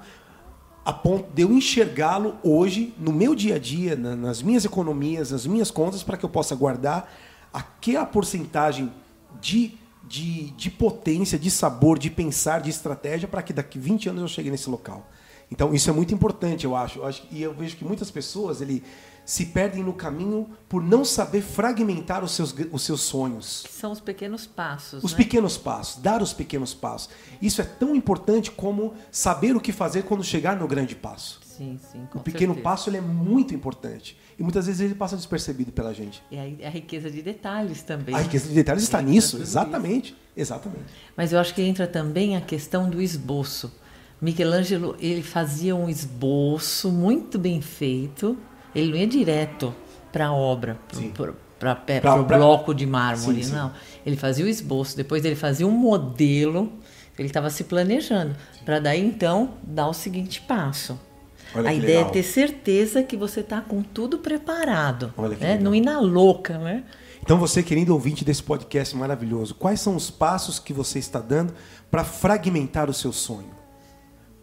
a 0.83 0.93
ponto 0.93 1.29
de 1.33 1.43
eu 1.43 1.51
enxergá-lo 1.51 2.37
hoje 2.43 2.93
no 2.97 3.11
meu 3.11 3.35
dia 3.35 3.55
a 3.55 3.59
dia, 3.59 3.95
nas 3.95 4.41
minhas 4.41 4.65
economias, 4.65 5.31
nas 5.31 5.45
minhas 5.45 5.69
contas, 5.69 6.03
para 6.03 6.17
que 6.17 6.25
eu 6.25 6.29
possa 6.29 6.55
guardar 6.55 7.11
aquela 7.53 8.05
porcentagem 8.05 8.91
de, 9.41 9.73
de, 10.07 10.51
de 10.51 10.69
potência, 10.69 11.37
de 11.37 11.51
sabor, 11.51 11.99
de 11.99 12.09
pensar, 12.09 12.61
de 12.61 12.69
estratégia, 12.69 13.27
para 13.27 13.41
que 13.41 13.53
daqui 13.53 13.77
20 13.77 14.09
anos 14.09 14.21
eu 14.21 14.27
chegue 14.27 14.49
nesse 14.49 14.69
local. 14.69 15.07
Então, 15.51 15.73
isso 15.73 15.89
é 15.89 15.93
muito 15.93 16.13
importante, 16.13 16.65
eu 16.65 16.75
acho. 16.75 16.99
Eu 16.99 17.05
acho 17.05 17.23
e 17.31 17.41
eu 17.41 17.53
vejo 17.53 17.75
que 17.75 17.83
muitas 17.83 18.11
pessoas, 18.11 18.61
ele 18.61 18.83
se 19.25 19.47
perdem 19.47 19.83
no 19.83 19.93
caminho 19.93 20.49
por 20.67 20.81
não 20.81 21.05
saber 21.05 21.41
fragmentar 21.41 22.23
os 22.23 22.31
seus, 22.31 22.53
os 22.71 22.81
seus 22.83 23.01
sonhos. 23.01 23.65
São 23.69 23.91
os 23.91 23.99
pequenos 23.99 24.45
passos. 24.45 25.03
Os 25.03 25.11
né? 25.11 25.17
pequenos 25.17 25.57
passos, 25.57 26.01
dar 26.01 26.21
os 26.21 26.33
pequenos 26.33 26.73
passos. 26.73 27.09
Isso 27.41 27.61
é 27.61 27.65
tão 27.65 27.95
importante 27.95 28.51
como 28.51 28.93
saber 29.11 29.55
o 29.55 29.59
que 29.59 29.71
fazer 29.71 30.03
quando 30.03 30.23
chegar 30.23 30.55
no 30.55 30.67
grande 30.67 30.95
passo. 30.95 31.39
Sim, 31.43 31.77
sim. 31.91 32.07
o 32.13 32.19
pequeno 32.19 32.53
certeza. 32.53 32.63
passo 32.63 32.89
ele 32.89 32.97
é 32.97 33.01
muito 33.01 33.53
importante. 33.53 34.17
E 34.37 34.43
muitas 34.43 34.65
vezes 34.65 34.79
ele 34.79 34.95
passa 34.95 35.17
despercebido 35.17 35.71
pela 35.73 35.93
gente. 35.93 36.23
E 36.31 36.37
a, 36.37 36.67
a 36.67 36.69
riqueza 36.69 37.11
de 37.11 37.21
detalhes 37.21 37.83
também. 37.83 38.15
A 38.15 38.19
riqueza 38.19 38.47
de 38.47 38.53
detalhes 38.53 38.83
está 38.83 39.01
nisso, 39.01 39.37
exatamente. 39.41 40.11
Isso. 40.11 40.19
Exatamente. 40.53 40.85
Mas 41.17 41.33
eu 41.33 41.39
acho 41.39 41.53
que 41.53 41.61
entra 41.61 41.85
também 41.85 42.37
a 42.37 42.41
questão 42.41 42.89
do 42.89 43.01
esboço. 43.01 43.71
Michelangelo 44.21 44.95
ele 44.99 45.21
fazia 45.21 45.75
um 45.75 45.89
esboço 45.89 46.89
muito 46.89 47.37
bem 47.37 47.61
feito 47.61 48.37
ele 48.73 48.91
não 48.91 48.97
ia 48.97 49.07
direto 49.07 49.73
para 50.11 50.27
a 50.27 50.33
obra, 50.33 50.79
para 52.01 52.15
o 52.19 52.25
bloco 52.25 52.73
de 52.73 52.85
mármore, 52.85 53.43
sim, 53.43 53.53
não. 53.53 53.71
Ele 54.05 54.15
fazia 54.15 54.45
o 54.45 54.47
esboço, 54.47 54.95
depois 54.95 55.25
ele 55.25 55.35
fazia 55.35 55.67
um 55.67 55.71
modelo, 55.71 56.71
ele 57.17 57.27
estava 57.27 57.49
se 57.49 57.65
planejando, 57.65 58.35
para 58.63 58.79
daí 58.79 59.03
então 59.03 59.53
dar 59.63 59.87
o 59.87 59.93
seguinte 59.93 60.41
passo. 60.41 60.99
Olha 61.53 61.69
a 61.69 61.73
ideia 61.73 61.91
é 61.91 61.95
legal. 61.97 62.09
é 62.09 62.13
ter 62.13 62.23
certeza 62.23 63.03
que 63.03 63.17
você 63.17 63.39
está 63.39 63.59
com 63.59 63.81
tudo 63.81 64.19
preparado, 64.19 65.13
né? 65.39 65.57
não 65.57 65.73
ir 65.73 65.81
na 65.81 65.99
louca, 65.99 66.57
né? 66.57 66.83
Então 67.21 67.37
você, 67.37 67.61
querido 67.61 67.93
ouvinte 67.93 68.23
desse 68.23 68.41
podcast 68.41 68.95
maravilhoso, 68.95 69.53
quais 69.55 69.81
são 69.81 69.95
os 69.95 70.09
passos 70.09 70.57
que 70.57 70.71
você 70.71 70.99
está 70.99 71.19
dando 71.19 71.53
para 71.91 72.03
fragmentar 72.03 72.89
o 72.89 72.93
seu 72.93 73.11
sonho? 73.11 73.58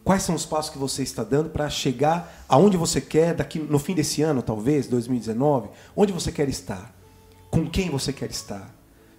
Quais 0.07 0.23
são 0.23 0.35
os 0.35 0.45
passos 0.45 0.71
que 0.71 0.77
você 0.77 1.03
está 1.03 1.21
dando 1.21 1.49
para 1.49 1.69
chegar 1.69 2.45
aonde 2.47 2.77
você 2.77 3.01
quer 3.01 3.33
daqui 3.33 3.59
no 3.59 3.77
fim 3.77 3.93
desse 3.93 4.21
ano, 4.21 4.41
talvez, 4.41 4.87
2019? 4.87 5.67
Onde 5.93 6.13
você 6.13 6.31
quer 6.31 6.47
estar? 6.47 6.95
Com 7.51 7.69
quem 7.69 7.89
você 7.89 8.13
quer 8.13 8.29
estar? 8.29 8.73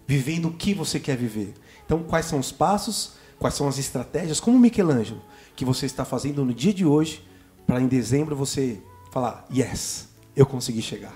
Vivendo 0.07 0.49
o 0.49 0.52
que 0.54 0.73
você 0.73 0.99
quer 0.99 1.14
viver? 1.14 1.52
Então, 1.85 2.02
quais 2.02 2.25
são 2.25 2.38
os 2.38 2.50
passos? 2.50 3.12
Quais 3.38 3.52
são 3.52 3.68
as 3.68 3.76
estratégias, 3.76 4.40
como 4.40 4.59
Michelangelo, 4.59 5.21
que 5.54 5.62
você 5.62 5.85
está 5.85 6.07
fazendo 6.07 6.42
no 6.42 6.54
dia 6.54 6.73
de 6.73 6.87
hoje 6.87 7.23
para 7.66 7.83
em 7.83 7.87
dezembro 7.87 8.35
você 8.35 8.80
falar: 9.12 9.47
"Yes, 9.54 10.09
eu 10.35 10.47
consegui 10.47 10.80
chegar"? 10.80 11.14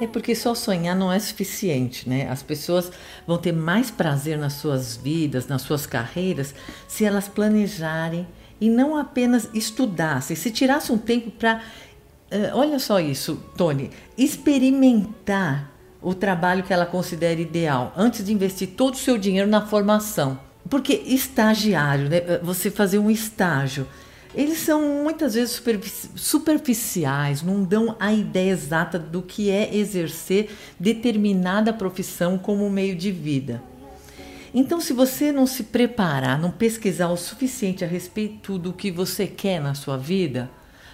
É 0.00 0.06
porque 0.06 0.34
só 0.34 0.54
sonhar 0.54 0.96
não 0.96 1.12
é 1.12 1.18
suficiente, 1.18 2.08
né? 2.08 2.26
As 2.26 2.42
pessoas 2.42 2.90
vão 3.26 3.36
ter 3.36 3.52
mais 3.52 3.90
prazer 3.90 4.38
nas 4.38 4.54
suas 4.54 4.96
vidas, 4.96 5.46
nas 5.46 5.60
suas 5.60 5.84
carreiras, 5.84 6.54
se 6.88 7.04
elas 7.04 7.28
planejarem 7.28 8.26
e 8.60 8.68
não 8.68 8.96
apenas 8.96 9.48
estudasse, 9.54 10.36
se 10.36 10.50
tirasse 10.50 10.92
um 10.92 10.98
tempo 10.98 11.30
para, 11.30 11.56
uh, 11.56 11.60
eh, 12.30 12.50
olha 12.54 12.78
só 12.78 13.00
isso, 13.00 13.42
Tony, 13.56 13.90
experimentar 14.18 15.70
o 16.02 16.14
trabalho 16.14 16.62
que 16.62 16.72
ela 16.72 16.86
considera 16.86 17.40
ideal 17.40 17.92
antes 17.96 18.24
de 18.24 18.32
investir 18.32 18.68
todo 18.76 18.94
o 18.94 18.98
seu 18.98 19.16
dinheiro 19.16 19.48
na 19.48 19.66
formação. 19.66 20.38
Porque 20.68 20.92
estagiário, 21.06 22.08
né, 22.08 22.18
eh, 22.18 22.40
você 22.42 22.70
fazer 22.70 22.98
um 22.98 23.10
estágio, 23.10 23.86
eles 24.34 24.58
são 24.58 25.02
muitas 25.02 25.34
vezes 25.34 25.60
superficiais, 26.14 27.42
não 27.42 27.64
dão 27.64 27.96
a 27.98 28.12
ideia 28.12 28.52
exata 28.52 28.98
do 28.98 29.22
que 29.22 29.50
é 29.50 29.74
exercer 29.74 30.50
determinada 30.78 31.72
profissão 31.72 32.38
como 32.38 32.70
meio 32.70 32.94
de 32.94 33.10
vida. 33.10 33.60
Então, 34.52 34.80
se 34.80 34.92
você 34.92 35.30
não 35.30 35.46
se 35.46 35.64
preparar, 35.64 36.38
não 36.38 36.50
pesquisar 36.50 37.08
o 37.08 37.16
suficiente 37.16 37.84
a 37.84 37.86
respeito 37.86 38.58
do 38.58 38.72
que 38.72 38.90
você 38.90 39.26
quer 39.26 39.60
na 39.60 39.74
sua 39.74 39.96
vida, 39.96 40.50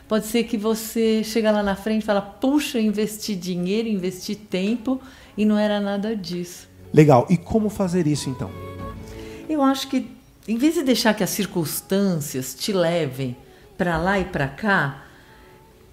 pode 0.06 0.26
ser 0.26 0.44
que 0.44 0.58
você 0.58 1.24
chega 1.24 1.50
lá 1.50 1.62
na 1.62 1.74
frente 1.74 2.02
e 2.02 2.06
fala: 2.06 2.20
"Puxa, 2.20 2.78
investi 2.78 3.34
dinheiro, 3.34 3.88
investi 3.88 4.34
tempo 4.34 5.00
e 5.36 5.44
não 5.44 5.58
era 5.58 5.80
nada 5.80 6.14
disso". 6.14 6.68
Legal. 6.92 7.26
E 7.30 7.36
como 7.36 7.70
fazer 7.70 8.06
isso 8.06 8.28
então? 8.28 8.50
Eu 9.48 9.62
acho 9.62 9.88
que 9.88 10.10
em 10.46 10.58
vez 10.58 10.74
de 10.74 10.82
deixar 10.82 11.14
que 11.14 11.24
as 11.24 11.30
circunstâncias 11.30 12.54
te 12.54 12.72
levem 12.72 13.36
para 13.76 13.96
lá 13.96 14.18
e 14.18 14.24
para 14.24 14.46
cá, 14.46 15.04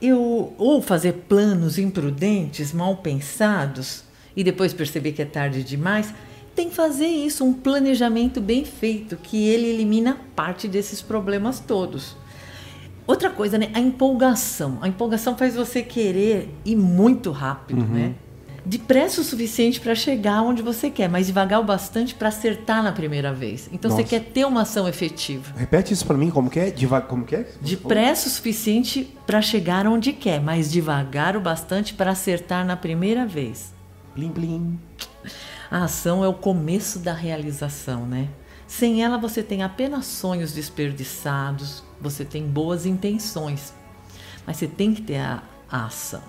eu 0.02 0.54
ou 0.58 0.82
fazer 0.82 1.14
planos 1.30 1.80
imprudentes, 1.80 2.74
mal 2.74 2.98
pensados 2.98 4.04
e 4.36 4.44
depois 4.44 4.74
perceber 4.74 5.14
que 5.14 5.22
é 5.22 5.26
tarde 5.26 5.64
demais, 5.64 6.14
tem 6.56 6.70
que 6.70 6.76
fazer 6.76 7.08
isso, 7.08 7.44
um 7.44 7.54
planejamento 7.54 8.40
bem 8.40 8.64
feito, 8.64 9.18
que 9.18 9.48
ele 9.48 9.68
elimina 9.68 10.18
parte 10.36 10.68
desses 10.68 11.02
problemas 11.02 11.60
todos. 11.60 12.16
Outra 13.06 13.30
coisa, 13.30 13.58
né? 13.58 13.70
A 13.74 13.80
empolgação. 13.80 14.78
A 14.82 14.88
empolgação 14.88 15.36
faz 15.36 15.56
você 15.56 15.82
querer 15.82 16.50
ir 16.64 16.76
muito 16.76 17.32
rápido, 17.32 17.82
uhum. 17.82 17.88
né? 17.88 18.16
Depressa 18.66 19.20
o 19.20 19.26
suficiente 19.26 19.82
para 19.82 19.94
chegar 19.94 20.42
onde 20.42 20.62
você 20.62 20.90
quer, 20.90 21.10
mas 21.10 21.28
devagar 21.28 21.60
o 21.60 21.66
bastante 21.66 22.16
para 22.16 22.30
acertar 22.30 22.82
na 22.82 22.94
primeira 22.94 23.34
vez. 23.34 23.70
Então 23.74 23.92
Nossa. 23.92 24.02
você 24.02 24.08
quer 24.08 24.22
ter 24.32 24.46
uma 24.46 24.62
ação 24.62 24.88
efetiva. 24.88 25.54
Repete 25.58 25.94
isso 25.94 26.06
para 26.06 26.16
mim, 26.16 26.30
como 26.30 26.50
que 26.50 26.60
é? 26.60 26.72
Devagar, 26.72 27.10
como 27.10 27.26
que 27.26 27.36
é? 27.36 27.46
Depressa 27.60 28.28
o 28.28 28.32
suficiente 28.32 29.14
para 29.28 29.42
chegar 29.42 29.86
onde 29.86 30.14
quer, 30.14 30.40
mas 30.40 30.72
devagar 30.72 31.36
o 31.36 31.42
bastante 31.42 31.94
para 31.94 32.12
acertar 32.12 32.66
na 32.66 32.78
primeira 32.78 33.26
vez. 33.26 33.74
Plim, 34.16 34.30
plim. 34.30 34.80
A 35.74 35.86
ação 35.86 36.24
é 36.24 36.28
o 36.28 36.36
começo 36.36 37.00
da 37.00 37.16
realização, 37.16 38.06
né? 38.06 38.30
Sem 38.68 39.04
ela 39.04 39.18
você 39.18 39.42
tem 39.42 39.64
apenas 39.64 40.06
sonhos 40.06 40.54
desperdiçados, 40.54 41.84
você 42.00 42.24
tem 42.24 42.46
boas 42.46 42.86
intenções, 42.86 43.74
mas 44.46 44.58
você 44.58 44.68
tem 44.68 44.94
que 44.94 45.02
ter 45.02 45.18
a, 45.18 45.42
a 45.68 45.86
ação. 45.86 46.22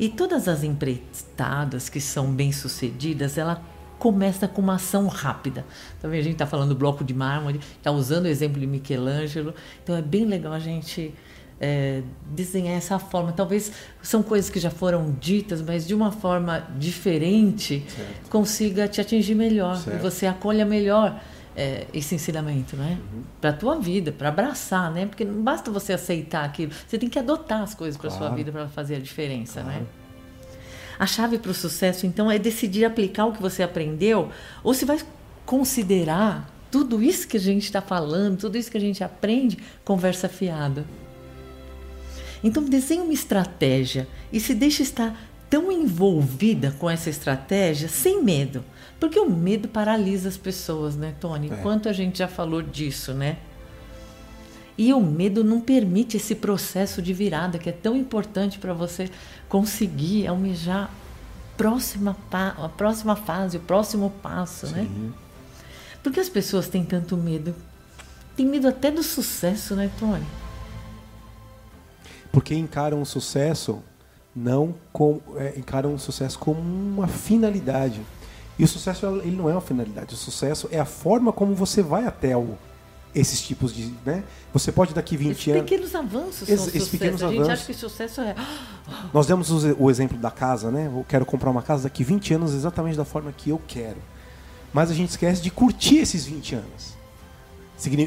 E 0.00 0.08
todas 0.08 0.48
as 0.48 0.64
empreitadas 0.64 1.88
que 1.88 2.00
são 2.00 2.32
bem-sucedidas, 2.32 3.38
ela 3.38 3.62
começa 4.00 4.48
com 4.48 4.60
uma 4.60 4.74
ação 4.74 5.06
rápida. 5.06 5.64
Também 6.00 6.18
a 6.18 6.22
gente 6.24 6.32
está 6.32 6.46
falando 6.48 6.70
do 6.70 6.74
bloco 6.74 7.04
de 7.04 7.14
mármore, 7.14 7.60
está 7.78 7.92
usando 7.92 8.24
o 8.24 8.28
exemplo 8.28 8.58
de 8.58 8.66
Michelangelo, 8.66 9.54
então 9.80 9.94
é 9.94 10.02
bem 10.02 10.24
legal 10.24 10.54
a 10.54 10.58
gente 10.58 11.14
é, 11.62 12.02
desenhar 12.26 12.76
essa 12.76 12.98
forma. 12.98 13.30
Talvez 13.32 13.70
são 14.02 14.20
coisas 14.20 14.50
que 14.50 14.58
já 14.58 14.70
foram 14.70 15.12
ditas, 15.20 15.62
mas 15.62 15.86
de 15.86 15.94
uma 15.94 16.10
forma 16.10 16.66
diferente 16.76 17.84
certo. 17.88 18.28
consiga 18.28 18.88
te 18.88 19.00
atingir 19.00 19.36
melhor 19.36 19.76
certo. 19.76 19.96
e 19.96 20.02
você 20.02 20.26
acolha 20.26 20.66
melhor 20.66 21.20
é, 21.56 21.86
esse 21.94 22.16
ensinamento, 22.16 22.76
né? 22.76 22.98
Uhum. 23.12 23.22
Para 23.40 23.50
a 23.50 23.52
tua 23.52 23.78
vida, 23.78 24.10
para 24.10 24.28
abraçar, 24.28 24.90
né? 24.90 25.06
Porque 25.06 25.24
não 25.24 25.40
basta 25.40 25.70
você 25.70 25.92
aceitar 25.92 26.44
aquilo, 26.44 26.72
você 26.86 26.98
tem 26.98 27.08
que 27.08 27.18
adotar 27.18 27.62
as 27.62 27.74
coisas 27.74 28.00
claro. 28.00 28.16
para 28.16 28.26
sua 28.26 28.34
vida 28.36 28.50
para 28.50 28.66
fazer 28.68 28.96
a 28.96 29.00
diferença, 29.00 29.62
né? 29.62 29.66
claro. 29.66 29.80
né? 29.80 29.86
A 30.98 31.06
chave 31.06 31.38
para 31.38 31.50
o 31.50 31.54
sucesso, 31.54 32.06
então, 32.06 32.30
é 32.30 32.38
decidir 32.38 32.84
aplicar 32.84 33.26
o 33.26 33.32
que 33.32 33.40
você 33.40 33.62
aprendeu, 33.62 34.30
ou 34.62 34.74
se 34.74 34.84
vai 34.84 34.98
considerar 35.44 36.48
tudo 36.70 37.02
isso 37.02 37.28
que 37.28 37.36
a 37.36 37.40
gente 37.40 37.64
está 37.64 37.82
falando, 37.82 38.38
tudo 38.38 38.56
isso 38.56 38.70
que 38.70 38.78
a 38.78 38.80
gente 38.80 39.02
aprende, 39.02 39.58
conversa 39.84 40.28
fiada. 40.28 40.84
Então, 42.42 42.64
desenhe 42.64 43.02
uma 43.02 43.12
estratégia 43.12 44.08
e 44.32 44.40
se 44.40 44.54
deixe 44.54 44.82
estar 44.82 45.16
tão 45.48 45.70
envolvida 45.70 46.74
com 46.78 46.88
essa 46.88 47.10
estratégia 47.10 47.88
sem 47.88 48.22
medo. 48.24 48.64
Porque 48.98 49.18
o 49.18 49.28
medo 49.28 49.68
paralisa 49.68 50.28
as 50.28 50.36
pessoas, 50.36 50.96
né, 50.96 51.14
Tony? 51.20 51.50
É. 51.52 51.56
Quanto 51.56 51.88
a 51.88 51.92
gente 51.92 52.18
já 52.18 52.28
falou 52.28 52.62
disso, 52.62 53.12
né? 53.12 53.36
E 54.78 54.92
o 54.94 55.00
medo 55.00 55.44
não 55.44 55.60
permite 55.60 56.16
esse 56.16 56.34
processo 56.34 57.02
de 57.02 57.12
virada 57.12 57.58
que 57.58 57.68
é 57.68 57.72
tão 57.72 57.94
importante 57.94 58.58
para 58.58 58.72
você 58.72 59.10
conseguir 59.48 60.26
almejar 60.26 60.90
próxima 61.56 62.16
a 62.32 62.68
próxima 62.68 63.14
fase, 63.14 63.58
o 63.58 63.60
próximo 63.60 64.10
passo, 64.22 64.66
né? 64.68 64.84
Sim. 64.84 64.88
né? 64.88 65.12
Porque 66.02 66.18
as 66.18 66.28
pessoas 66.28 66.66
têm 66.66 66.84
tanto 66.84 67.16
medo? 67.16 67.54
Tem 68.34 68.46
medo 68.46 68.66
até 68.66 68.90
do 68.90 69.02
sucesso, 69.02 69.76
né, 69.76 69.90
Tony? 69.98 70.24
Porque 72.32 72.54
encaram 72.54 73.00
o 73.00 73.06
sucesso 73.06 73.82
não 74.34 74.74
com, 74.92 75.20
é, 75.36 75.54
encaram 75.58 75.94
o 75.94 75.98
sucesso 75.98 76.38
como 76.38 76.58
uma 76.58 77.06
finalidade. 77.06 78.00
E 78.58 78.64
o 78.64 78.68
sucesso 78.68 79.06
ele 79.22 79.36
não 79.36 79.48
é 79.48 79.52
uma 79.52 79.60
finalidade. 79.60 80.14
O 80.14 80.16
sucesso 80.16 80.68
é 80.72 80.80
a 80.80 80.84
forma 80.84 81.32
como 81.32 81.54
você 81.54 81.82
vai 81.82 82.06
até 82.06 82.36
o, 82.36 82.56
esses 83.14 83.40
tipos 83.40 83.74
de. 83.74 83.92
Né? 84.04 84.24
Você 84.52 84.72
pode 84.72 84.94
daqui 84.94 85.16
20 85.16 85.30
esses 85.30 85.48
anos. 85.48 85.62
pequenos 85.62 85.94
avanços 85.94 86.48
são 86.48 86.54
esses 86.54 86.88
pequenos 86.88 87.22
a 87.22 87.28
gente 87.28 87.36
avanços. 87.36 87.52
acha 87.52 87.66
que 87.66 87.74
sucesso 87.74 88.20
é. 88.20 88.34
Nós 89.12 89.26
demos 89.26 89.50
o, 89.50 89.90
exemplo 89.90 90.18
da 90.18 90.30
casa, 90.30 90.70
né? 90.70 90.86
Eu 90.86 91.04
quero 91.08 91.24
comprar 91.26 91.50
uma 91.50 91.62
casa 91.62 91.84
daqui 91.84 92.02
20 92.02 92.34
anos 92.34 92.54
exatamente 92.54 92.96
da 92.96 93.04
forma 93.04 93.32
que 93.32 93.50
eu 93.50 93.60
quero. 93.66 93.98
Mas 94.72 94.90
a 94.90 94.94
gente 94.94 95.10
esquece 95.10 95.42
de 95.42 95.50
curtir 95.50 95.98
esses 95.98 96.24
20 96.24 96.54
anos. 96.54 96.94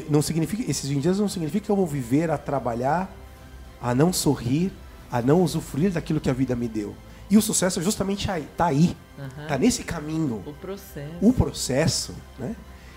Não 0.08 0.22
significa, 0.22 0.68
esses 0.68 0.88
20 0.88 1.06
anos 1.06 1.20
não 1.20 1.28
significa 1.28 1.66
que 1.66 1.70
eu 1.70 1.76
vou 1.76 1.86
viver 1.86 2.30
a 2.30 2.38
trabalhar, 2.38 3.14
a 3.80 3.94
não 3.94 4.12
sorrir, 4.12 4.72
a 5.10 5.22
não 5.22 5.42
usufruir 5.42 5.92
daquilo 5.92 6.20
que 6.20 6.30
a 6.30 6.32
vida 6.32 6.54
me 6.54 6.68
deu. 6.68 6.94
E 7.28 7.36
o 7.36 7.42
sucesso 7.42 7.80
é 7.80 7.82
justamente 7.82 8.30
aí, 8.30 8.46
tá 8.56 8.66
aí, 8.66 8.96
uhum. 9.18 9.46
tá 9.48 9.58
nesse 9.58 9.82
caminho. 9.82 10.42
O 10.46 10.52
processo. 10.52 11.14
O 11.20 11.32
processo, 11.32 12.14
né? 12.38 12.54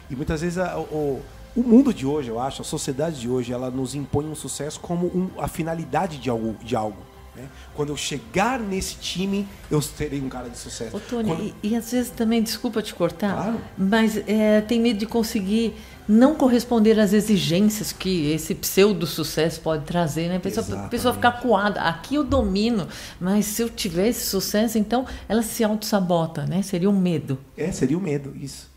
E 0.10 0.16
muitas 0.16 0.42
vezes 0.42 0.58
a, 0.58 0.78
o, 0.78 1.22
o 1.56 1.64
mundo 1.64 1.94
de 1.94 2.06
hoje, 2.06 2.30
eu 2.30 2.40
acho, 2.40 2.62
a 2.62 2.66
sociedade 2.66 3.20
de 3.20 3.30
hoje, 3.30 3.52
ela 3.52 3.72
nos 3.72 3.96
impõe 3.96 4.26
um 4.26 4.36
sucesso 4.36 4.80
como 4.80 5.08
um, 5.08 5.30
a 5.40 5.48
finalidade 5.48 6.18
de 6.18 6.30
algo. 6.30 6.56
De 6.64 6.76
algo 6.76 7.10
né? 7.40 7.48
Quando 7.74 7.90
eu 7.90 7.98
chegar 7.98 8.60
nesse 8.60 8.96
time, 8.96 9.48
eu 9.72 9.82
terei 9.82 10.22
um 10.22 10.30
cara 10.30 10.50
de 10.50 10.58
sucesso. 10.58 10.96
Ô, 10.96 11.00
Tony, 11.00 11.30
Quando... 11.30 11.56
e, 11.64 11.70
e, 11.70 11.76
às 11.76 11.92
vezes 11.92 12.12
também, 12.12 12.44
desculpa 12.44 12.82
te 12.82 12.94
cortar, 12.94 13.34
claro. 13.34 13.62
mas 13.78 14.18
é, 14.28 14.62
tem 14.62 14.80
medo 14.80 15.00
de 15.00 15.06
conseguir 15.06 15.76
não 16.10 16.34
corresponder 16.34 17.00
às 17.00 17.14
exigências 17.14 17.94
que 17.94 18.32
esse 18.32 18.56
pseudo 18.56 19.06
sucesso 19.06 19.62
pode 19.62 19.86
trazer, 19.86 20.28
né? 20.28 20.38
A 20.38 20.40
pessoa, 20.40 20.86
a 20.86 20.88
pessoa 20.88 21.14
ficar 21.14 21.34
coada, 21.34 21.82
aqui 21.82 22.16
eu 22.16 22.24
domino, 22.24 22.88
mas 23.20 23.46
se 23.46 23.62
eu 23.62 23.70
tiver 23.70 24.08
esse 24.08 24.26
sucesso, 24.26 24.80
então 24.80 25.06
ela 25.28 25.44
se 25.44 25.64
auto-sabota, 25.64 26.48
né? 26.48 26.64
Seria 26.64 26.90
um 26.90 27.00
medo. 27.00 27.38
É, 27.56 27.72
seria 27.72 27.96
o 27.96 28.00
um 28.00 28.04
medo, 28.04 28.36
isso. 28.36 28.68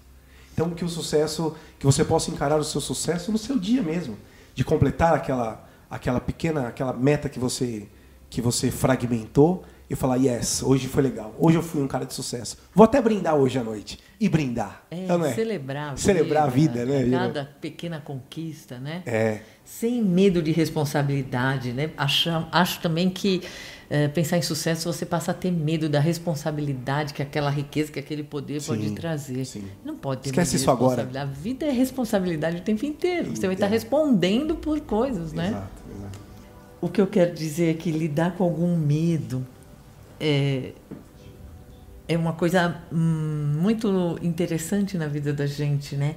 Então 0.52 0.68
que 0.70 0.84
o 0.84 0.88
sucesso, 0.90 1.56
que 1.78 1.86
você 1.86 2.04
possa 2.04 2.30
encarar 2.30 2.60
o 2.60 2.64
seu 2.64 2.82
sucesso 2.82 3.32
no 3.32 3.38
seu 3.38 3.58
dia 3.58 3.82
mesmo, 3.82 4.18
de 4.54 4.62
completar 4.62 5.14
aquela 5.14 5.66
aquela 5.88 6.20
pequena, 6.20 6.68
aquela 6.68 6.92
meta 6.92 7.30
que 7.30 7.38
você 7.38 7.88
que 8.28 8.42
você 8.42 8.70
fragmentou 8.70 9.64
e 9.92 9.96
falar, 9.96 10.16
yes, 10.16 10.62
hoje 10.62 10.88
foi 10.88 11.02
legal. 11.02 11.34
Hoje 11.38 11.58
eu 11.58 11.62
fui 11.62 11.82
um 11.82 11.86
cara 11.86 12.06
de 12.06 12.14
sucesso. 12.14 12.56
Vou 12.74 12.82
até 12.82 12.98
brindar 12.98 13.36
hoje 13.36 13.58
à 13.58 13.62
noite. 13.62 13.98
E 14.18 14.26
brindar. 14.26 14.86
É, 14.90 15.06
não 15.06 15.22
é? 15.22 15.34
celebrar 15.34 15.82
a 15.82 15.88
vida. 15.90 16.00
Celebrar 16.00 16.44
a 16.44 16.46
vida, 16.46 16.86
né? 16.86 17.10
Cada 17.10 17.44
pequena 17.44 18.00
conquista, 18.00 18.78
né? 18.78 19.02
É. 19.04 19.40
Sem 19.62 20.02
medo 20.02 20.40
de 20.40 20.50
responsabilidade, 20.50 21.74
né? 21.74 21.90
Acho, 21.94 22.30
acho 22.50 22.80
também 22.80 23.10
que 23.10 23.42
é, 23.90 24.08
pensar 24.08 24.38
em 24.38 24.42
sucesso 24.42 24.90
você 24.90 25.04
passa 25.04 25.32
a 25.32 25.34
ter 25.34 25.50
medo 25.50 25.90
da 25.90 26.00
responsabilidade 26.00 27.12
que 27.12 27.20
aquela 27.20 27.50
riqueza, 27.50 27.92
que 27.92 27.98
aquele 27.98 28.22
poder 28.22 28.62
sim, 28.62 28.68
pode 28.68 28.92
trazer. 28.92 29.44
Sim. 29.44 29.64
Não 29.84 29.94
pode 29.94 30.22
ter 30.22 30.30
Esquece 30.30 30.56
isso 30.56 30.70
agora. 30.70 31.06
A 31.20 31.24
vida 31.26 31.66
é 31.66 31.70
responsabilidade 31.70 32.56
o 32.56 32.62
tempo 32.62 32.86
inteiro. 32.86 33.36
Você 33.36 33.44
vai 33.44 33.56
estar 33.56 33.66
respondendo 33.66 34.56
por 34.56 34.80
coisas, 34.80 35.34
né? 35.34 35.48
Exato, 35.48 35.82
exato. 35.98 36.18
O 36.80 36.88
que 36.88 36.98
eu 36.98 37.06
quero 37.06 37.34
dizer 37.34 37.72
é 37.72 37.74
que 37.74 37.90
lidar 37.90 38.36
com 38.36 38.44
algum 38.44 38.74
medo 38.74 39.46
é, 40.22 40.72
é 42.06 42.16
uma 42.16 42.32
coisa 42.32 42.76
hum, 42.92 43.54
muito 43.60 44.16
interessante 44.22 44.96
na 44.96 45.08
vida 45.08 45.32
da 45.32 45.46
gente, 45.46 45.96
né? 45.96 46.14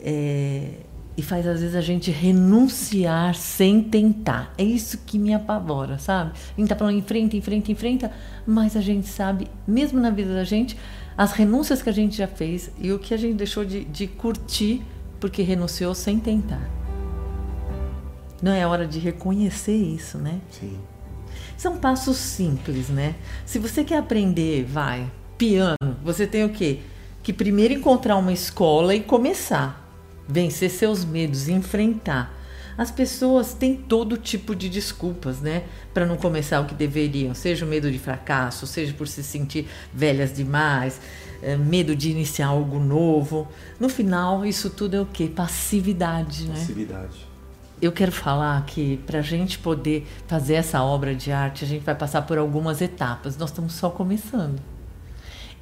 É, 0.00 0.80
e 1.16 1.22
faz 1.22 1.46
às 1.46 1.60
vezes 1.60 1.76
a 1.76 1.80
gente 1.80 2.10
renunciar 2.10 3.34
sem 3.34 3.82
tentar. 3.82 4.52
É 4.58 4.64
isso 4.64 4.98
que 5.06 5.18
me 5.18 5.32
apavora, 5.32 5.98
sabe? 5.98 6.32
A 6.56 6.60
gente 6.60 6.68
tá 6.68 6.74
falando 6.74 6.96
enfrenta, 6.96 7.36
enfrenta, 7.36 7.70
enfrenta, 7.70 8.12
mas 8.44 8.76
a 8.76 8.80
gente 8.80 9.06
sabe, 9.06 9.46
mesmo 9.66 10.00
na 10.00 10.10
vida 10.10 10.34
da 10.34 10.42
gente, 10.42 10.76
as 11.16 11.32
renúncias 11.32 11.80
que 11.80 11.90
a 11.90 11.92
gente 11.92 12.16
já 12.16 12.26
fez 12.26 12.72
e 12.78 12.90
o 12.92 12.98
que 12.98 13.14
a 13.14 13.16
gente 13.16 13.34
deixou 13.34 13.64
de, 13.64 13.84
de 13.84 14.08
curtir 14.08 14.82
porque 15.20 15.42
renunciou 15.42 15.94
sem 15.94 16.18
tentar. 16.18 16.68
Não 18.42 18.50
é 18.50 18.66
hora 18.66 18.86
de 18.86 18.98
reconhecer 18.98 19.76
isso, 19.76 20.18
né? 20.18 20.40
Sim. 20.50 20.78
São 21.62 21.76
passos 21.76 22.16
simples, 22.16 22.88
né? 22.88 23.14
Se 23.46 23.56
você 23.56 23.84
quer 23.84 23.98
aprender, 23.98 24.64
vai, 24.64 25.08
piano, 25.38 25.96
você 26.02 26.26
tem 26.26 26.44
o 26.44 26.48
quê? 26.48 26.80
Que 27.22 27.32
primeiro 27.32 27.72
encontrar 27.72 28.16
uma 28.16 28.32
escola 28.32 28.96
e 28.96 29.00
começar. 29.00 29.88
Vencer 30.26 30.68
seus 30.68 31.04
medos, 31.04 31.48
enfrentar. 31.48 32.36
As 32.76 32.90
pessoas 32.90 33.54
têm 33.54 33.76
todo 33.76 34.16
tipo 34.16 34.56
de 34.56 34.68
desculpas, 34.68 35.40
né? 35.40 35.62
Para 35.94 36.04
não 36.04 36.16
começar 36.16 36.58
o 36.58 36.64
que 36.64 36.74
deveriam. 36.74 37.32
Seja 37.32 37.64
o 37.64 37.68
medo 37.68 37.92
de 37.92 37.98
fracasso, 38.00 38.66
seja 38.66 38.92
por 38.92 39.06
se 39.06 39.22
sentir 39.22 39.68
velhas 39.94 40.34
demais, 40.34 41.00
é, 41.40 41.56
medo 41.56 41.94
de 41.94 42.10
iniciar 42.10 42.48
algo 42.48 42.80
novo. 42.80 43.46
No 43.78 43.88
final, 43.88 44.44
isso 44.44 44.68
tudo 44.68 44.96
é 44.96 45.00
o 45.00 45.06
quê? 45.06 45.28
Passividade, 45.32 46.42
né? 46.48 46.54
Passividade 46.54 47.31
eu 47.82 47.90
quero 47.90 48.12
falar 48.12 48.64
que 48.64 48.98
para 48.98 49.18
a 49.18 49.22
gente 49.22 49.58
poder 49.58 50.06
fazer 50.28 50.54
essa 50.54 50.80
obra 50.84 51.16
de 51.16 51.32
arte, 51.32 51.64
a 51.64 51.68
gente 51.68 51.82
vai 51.82 51.96
passar 51.96 52.22
por 52.22 52.38
algumas 52.38 52.80
etapas. 52.80 53.36
Nós 53.36 53.50
estamos 53.50 53.72
só 53.72 53.90
começando. 53.90 54.60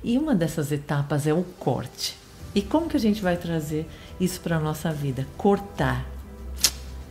E 0.04 0.18
uma 0.18 0.35
dessas 0.35 0.70
etapas 0.70 1.26
é 1.26 1.33
o 1.33 1.42
corte. 1.59 2.18
E 2.54 2.61
como 2.61 2.90
que 2.90 2.96
a 2.98 3.00
gente 3.00 3.22
vai 3.22 3.38
trazer 3.38 3.88
isso 4.20 4.38
para 4.42 4.59
a 4.59 4.61
nossa 4.61 4.92
vida? 4.92 5.26
Cortar. 5.38 6.04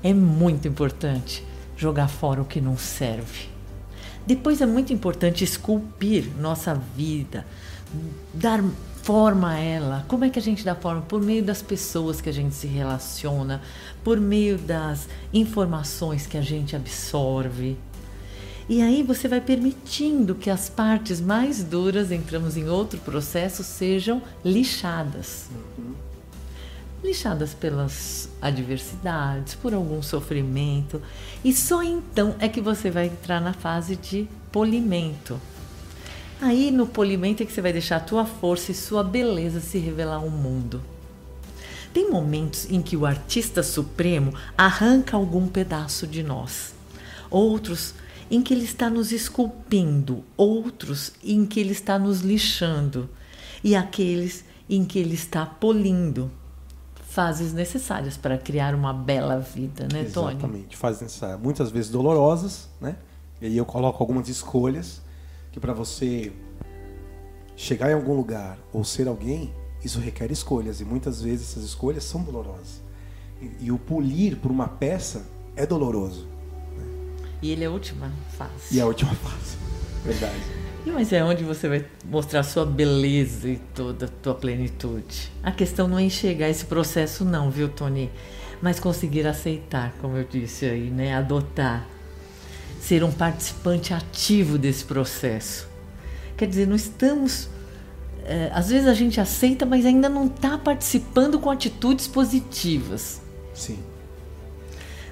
É 0.04 0.14
muito 0.14 0.68
importante 0.68 1.44
jogar 1.76 2.08
fora 2.08 2.44
o 2.44 2.46
que 2.46 2.62
não 2.62 2.78
serve. 2.78 3.50
Depois 4.28 4.62
é 4.62 4.66
muito 4.68 4.94
importante 4.94 5.44
esculpir 5.44 6.30
nossa 6.38 6.76
vida, 6.96 7.48
dar 8.32 8.64
forma 9.04 9.52
a 9.52 9.60
ela. 9.60 10.06
Como 10.08 10.26
é 10.26 10.30
que 10.30 10.40
a 10.40 10.42
gente 10.42 10.64
dá 10.64 10.76
forma? 10.76 11.02
Por 11.02 11.22
meio 11.22 11.44
das 11.44 11.62
pessoas 11.62 12.22
que 12.22 12.30
a 12.30 12.32
gente 12.34 12.54
se 12.54 12.68
relaciona, 12.68 13.62
por 14.04 14.20
meio 14.20 14.58
das 14.58 15.08
informações 15.34 16.28
que 16.28 16.38
a 16.38 16.42
gente 16.42 16.76
absorve. 16.76 17.78
E 18.68 18.82
aí 18.82 19.02
você 19.02 19.28
vai 19.28 19.42
permitindo 19.42 20.36
que 20.36 20.50
as 20.50 20.70
partes 20.70 21.20
mais 21.20 21.64
duras, 21.64 22.12
entramos 22.12 22.56
em 22.56 22.70
outro 22.70 23.00
processo, 23.00 23.64
sejam 23.64 24.22
lixadas. 24.46 25.48
Lixadas 27.04 27.54
pelas 27.54 28.30
adversidades, 28.42 29.56
por 29.56 29.74
algum 29.74 30.04
sofrimento. 30.04 31.02
E 31.44 31.52
só 31.54 31.82
então 31.82 32.36
é 32.40 32.48
que 32.48 32.62
você 32.62 32.92
vai 32.92 33.08
entrar 33.08 33.42
na 33.42 33.54
fase 33.54 33.96
de 33.96 34.28
polimento 34.52 35.40
Aí 36.42 36.72
no 36.72 36.88
polimento 36.88 37.44
é 37.44 37.46
que 37.46 37.52
você 37.52 37.62
vai 37.62 37.74
deixar 37.74 37.98
a 37.98 38.02
tua 38.02 38.26
força 38.26 38.72
e 38.72 38.76
sua 38.76 39.04
beleza 39.04 39.60
se 39.60 39.78
revelar 39.78 40.16
ao 40.16 40.30
mundo. 40.30 40.82
Tem 41.94 42.10
momentos 42.10 42.70
em 42.70 42.82
que 42.82 42.96
o 42.96 43.06
artista 43.06 43.62
supremo 43.62 44.34
arranca 44.58 45.18
algum 45.18 45.48
pedaço 45.48 46.08
de 46.08 46.24
nós. 46.24 46.74
Outros 47.30 47.94
em 48.32 48.42
que 48.42 48.54
ele 48.54 48.64
está 48.64 48.90
nos 48.90 49.12
esculpindo, 49.12 50.24
outros 50.38 51.12
em 51.24 51.46
que 51.46 51.60
ele 51.60 51.72
está 51.72 51.98
nos 51.98 52.22
lixando, 52.22 53.10
e 53.64 53.76
aqueles 53.76 54.46
em 54.70 54.86
que 54.86 55.00
ele 55.00 55.16
está 55.16 55.46
polindo. 55.46 56.32
Fases 57.10 57.52
necessárias 57.54 58.16
para 58.16 58.38
criar 58.38 58.76
uma 58.76 58.94
bela 58.94 59.40
vida, 59.40 59.88
né, 59.92 60.04
Tony? 60.06 60.36
Exatamente, 60.36 60.78
fases 60.78 61.02
necessárias. 61.02 61.40
Muitas 61.42 61.72
vezes 61.72 61.90
dolorosas, 61.90 62.70
né? 62.80 62.96
E 63.42 63.48
aí 63.48 63.58
eu 63.58 63.66
coloco 63.66 64.02
algumas 64.02 64.30
escolhas 64.30 65.02
que 65.52 65.60
para 65.60 65.74
você 65.74 66.32
chegar 67.56 67.90
em 67.92 67.94
algum 67.94 68.16
lugar 68.16 68.58
ou 68.72 68.84
ser 68.84 69.08
alguém, 69.08 69.54
isso 69.84 70.00
requer 70.00 70.32
escolhas. 70.32 70.82
E 70.82 70.86
muitas 70.86 71.22
vezes 71.22 71.52
essas 71.52 71.64
escolhas 71.64 72.04
são 72.04 72.24
dolorosas. 72.24 72.82
E, 73.42 73.66
e 73.66 73.72
o 73.72 73.78
polir 73.78 74.38
por 74.38 74.52
uma 74.52 74.68
peça 74.68 75.26
é 75.56 75.66
doloroso. 75.66 76.28
E 77.42 77.52
ele 77.52 77.64
é 77.64 77.68
a 77.68 77.72
última 77.72 78.12
fase. 78.38 78.76
E 78.76 78.80
é 78.80 78.82
a 78.82 78.86
última 78.86 79.14
fase. 79.16 79.58
Verdade. 80.04 80.60
Mas 80.86 81.14
é 81.14 81.24
onde 81.24 81.44
você 81.44 81.68
vai 81.68 81.86
mostrar 82.06 82.44
sua 82.44 82.66
beleza 82.66 83.48
e 83.48 83.58
toda 83.76 84.06
a 84.06 84.10
tua 84.10 84.34
plenitude. 84.34 85.32
A 85.44 85.52
questão 85.52 85.88
não 85.88 86.00
é 86.00 86.04
enxergar 86.04 86.50
esse 86.50 86.66
processo 86.66 87.24
não, 87.24 87.52
viu, 87.52 87.70
Tony? 87.70 88.10
Mas 88.62 88.80
conseguir 88.80 89.28
aceitar, 89.28 89.94
como 90.02 90.18
eu 90.18 90.24
disse 90.24 90.66
aí, 90.66 90.90
né? 90.90 91.16
Adotar. 91.16 91.86
Ser 92.90 93.04
um 93.04 93.12
participante 93.12 93.94
ativo 93.94 94.58
desse 94.58 94.84
processo. 94.84 95.68
Quer 96.36 96.48
dizer, 96.48 96.66
não 96.66 96.76
estamos... 96.76 97.48
É, 98.26 98.50
às 98.52 98.70
vezes 98.72 98.88
a 98.88 98.96
gente 98.96 99.22
aceita, 99.22 99.64
mas 99.64 99.86
ainda 99.86 100.10
não 100.10 100.26
está 100.26 100.58
participando 100.58 101.38
com 101.38 101.52
atitudes 101.52 102.08
positivas. 102.08 103.22
Sim. 103.54 103.78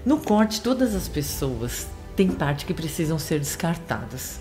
No 0.03 0.17
corte, 0.17 0.59
todas 0.59 0.95
as 0.95 1.07
pessoas 1.07 1.85
têm 2.15 2.29
parte 2.29 2.65
que 2.65 2.73
precisam 2.73 3.19
ser 3.19 3.37
descartadas. 3.37 4.39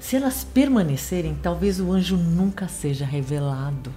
Se 0.00 0.16
elas 0.16 0.42
permanecerem, 0.42 1.38
talvez 1.40 1.78
o 1.78 1.92
anjo 1.92 2.16
nunca 2.16 2.66
seja 2.66 3.04
revelado. 3.04 3.94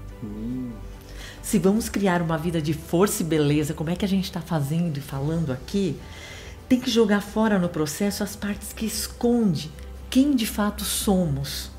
Se 1.41 1.57
vamos 1.57 1.89
criar 1.89 2.21
uma 2.21 2.37
vida 2.37 2.61
de 2.61 2.75
força 2.75 3.23
e 3.23 3.25
beleza, 3.25 3.73
como 3.73 3.89
é 3.89 3.95
que 3.95 4.05
a 4.05 4.07
gente 4.07 4.25
está 4.25 4.41
fazendo 4.41 4.99
e 4.99 5.01
falando 5.01 5.51
aqui, 5.51 5.99
tem 6.67 6.79
que 6.79 6.89
jogar 6.89 7.21
fora 7.21 7.59
no 7.59 7.69
processo 7.69 8.23
as 8.23 8.35
partes 8.35 8.73
que 8.73 8.85
esconde 8.85 9.71
quem 10.09 10.35
de 10.35 10.45
fato 10.45 10.83
somos. 10.83 11.71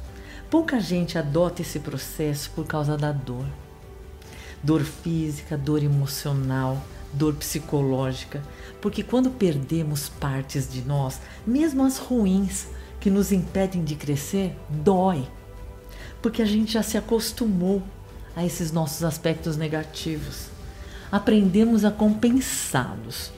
Pouca 0.51 0.81
gente 0.81 1.17
adota 1.17 1.63
esse 1.63 1.79
processo 1.79 2.51
por 2.51 2.67
causa 2.67 2.97
da 2.97 3.13
dor. 3.13 3.47
Dor 4.63 4.83
física, 4.83 5.57
dor 5.57 5.83
emocional, 5.83 6.83
dor 7.13 7.35
psicológica, 7.35 8.43
porque 8.81 9.03
quando 9.03 9.31
perdemos 9.31 10.09
partes 10.09 10.69
de 10.69 10.83
nós, 10.83 11.21
mesmo 11.47 11.85
as 11.85 11.99
ruins, 11.99 12.67
que 13.01 13.11
nos 13.11 13.31
impedem 13.31 13.85
de 13.85 13.95
crescer 13.95 14.57
dói, 14.69 15.29
porque 16.23 16.43
a 16.43 16.47
gente 16.47 16.73
já 16.73 16.83
se 16.83 16.97
acostumou 16.97 17.83
a 18.35 18.45
esses 18.45 18.73
nossos 18.73 19.05
aspectos 19.05 19.57
negativos. 19.57 20.47
Aprendemos 21.13 21.85
a 21.85 21.91
compensá-los. 21.91 23.31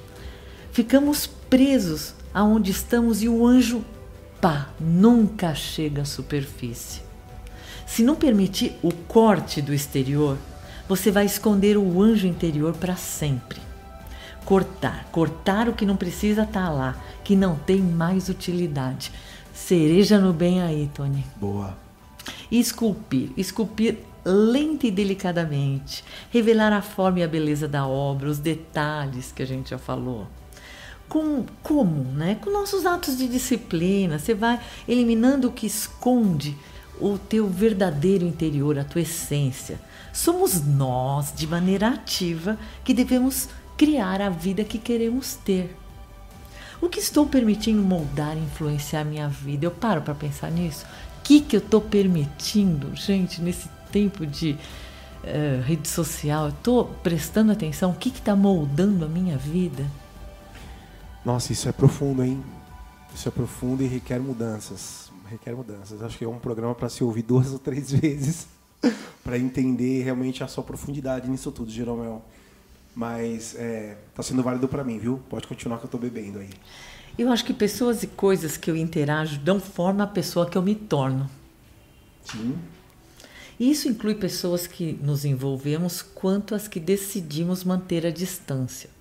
Ficamos 0.73 1.27
presos 1.49 2.15
aonde 2.33 2.71
estamos 2.71 3.23
e 3.23 3.29
o 3.29 3.47
anjo, 3.47 3.85
pá, 4.41 4.69
nunca 4.79 5.55
chega 5.55 6.03
à 6.03 6.05
superfície. 6.05 7.03
Se 7.87 8.03
não 8.03 8.17
permitir 8.17 8.77
o 8.83 8.93
corte 8.93 9.63
do 9.63 9.73
exterior, 9.73 10.37
você 10.89 11.11
vai 11.11 11.25
esconder 11.25 11.77
o 11.77 12.03
anjo 12.03 12.27
interior 12.27 12.75
para 12.75 12.97
sempre. 12.97 13.59
Cortar, 14.45 15.09
cortar 15.11 15.69
o 15.69 15.73
que 15.73 15.87
não 15.87 15.97
precisa 15.97 16.43
estar 16.43 16.67
tá 16.67 16.71
lá, 16.71 16.97
que 17.25 17.35
não 17.35 17.57
tem 17.57 17.81
mais 17.81 18.29
utilidade. 18.29 19.11
Cereja 19.53 20.19
no 20.19 20.33
bem 20.33 20.63
aí, 20.63 20.91
Tony. 20.95 21.25
Boa. 21.37 21.77
Esculpir. 22.51 23.31
Esculpir 23.37 23.99
lenta 24.25 24.87
e 24.87 24.91
delicadamente. 24.91 26.05
Revelar 26.31 26.73
a 26.73 26.83
forma 26.83 27.21
e 27.21 27.23
a 27.23 27.29
beleza 27.29 27.67
da 27.67 27.87
obra, 27.87 28.29
os 28.29 28.39
detalhes 28.39 29.33
que 29.33 29.43
a 29.43 29.47
gente 29.47 29.71
já 29.71 29.79
falou. 29.79 30.27
Com, 31.09 31.45
como? 31.63 32.05
Né? 32.13 32.37
Com 32.41 32.51
nossos 32.51 32.85
atos 32.85 33.17
de 33.17 33.29
disciplina. 33.29 34.19
Você 34.19 34.35
vai 34.35 34.61
eliminando 34.89 35.49
o 35.49 35.53
que 35.53 35.67
esconde 35.67 36.57
o 37.01 37.19
teu 37.19 37.47
verdadeiro 37.47 38.25
interior, 38.25 38.79
a 38.79 38.85
tua 38.85 39.03
essência. 39.03 39.81
Somos 40.13 40.65
nós, 40.65 41.33
de 41.35 41.47
maneira 41.47 41.89
ativa, 41.89 42.59
que 42.85 42.95
devemos 42.95 43.49
criar 43.77 44.23
a 44.23 44.31
vida 44.31 44.65
que 44.65 44.79
queremos 44.79 45.35
ter. 45.35 45.77
O 46.81 46.89
que 46.89 46.99
estou 46.99 47.27
permitindo 47.27 47.83
moldar 47.83 48.37
e 48.37 48.41
influenciar 48.41 49.05
minha 49.05 49.29
vida? 49.29 49.67
Eu 49.67 49.71
paro 49.71 50.03
para 50.03 50.15
pensar 50.15 50.51
nisso. 50.51 50.85
O 51.19 51.23
que, 51.23 51.41
que 51.41 51.57
eu 51.57 51.61
estou 51.61 51.81
permitindo, 51.81 52.95
gente, 52.95 53.41
nesse 53.41 53.69
tempo 53.91 54.27
de 54.27 54.53
uh, 55.25 55.63
rede 55.63 55.89
social? 55.89 56.45
Eu 56.45 56.51
estou 56.51 56.85
prestando 57.03 57.53
atenção? 57.53 57.91
O 57.91 57.95
que 57.95 58.11
está 58.11 58.37
moldando 58.37 59.05
a 59.05 59.09
minha 59.09 59.37
vida? 59.37 59.85
Nossa, 61.27 61.53
isso 61.53 61.69
é 61.69 61.73
profundo, 61.73 62.23
hein? 62.23 62.41
Isso 63.13 63.29
é 63.29 63.33
profundo 63.33 63.83
e 63.83 63.87
requer 63.89 64.21
mudanças. 64.21 65.11
Requer 65.29 65.57
mudanças. 65.57 66.01
Acho 66.01 66.17
que 66.17 66.25
é 66.25 66.29
um 66.29 66.39
programa 66.39 66.73
para 66.73 66.89
se 66.89 67.03
ouvir 67.03 67.23
duas 67.23 67.53
ou 67.53 67.59
três 67.59 67.91
vezes 67.99 68.47
para 69.25 69.37
entender 69.37 70.05
realmente 70.05 70.45
a 70.45 70.47
sua 70.47 70.63
profundidade 70.63 71.29
nisso 71.29 71.51
tudo, 71.51 71.69
Jeromel. 71.69 72.23
Mas 72.95 73.57
é, 73.57 73.99
tá 74.15 74.23
sendo 74.23 74.41
válido 74.41 74.69
para 74.69 74.85
mim, 74.85 75.01
viu? 75.01 75.21
Pode 75.29 75.49
continuar 75.49 75.79
que 75.79 75.87
eu 75.87 75.91
tô 75.91 75.99
bebendo 75.99 76.39
aí. 76.39 76.51
Eu 77.19 77.33
acho 77.33 77.45
que 77.45 77.53
pessoas 77.53 78.05
e 78.05 78.07
coisas 78.07 78.57
que 78.57 78.71
eu 78.71 78.77
interajo 78.77 79.41
dão 79.41 79.59
forma 79.59 80.05
à 80.05 80.07
pessoa 80.07 80.49
que 80.49 80.57
eu 80.57 80.63
me 80.63 80.77
torno. 80.77 81.29
Sim. 82.23 82.57
E 83.59 83.69
isso 83.69 83.89
inclui 83.89 84.15
pessoas 84.15 84.69
que 84.69 84.93
nos 85.03 85.25
envolvemos 85.25 86.03
quanto 86.03 86.55
as 86.55 86.69
que 86.69 86.79
decidimos 86.79 87.65
manter 87.65 88.07
a 88.07 88.13
distância. 88.13 88.95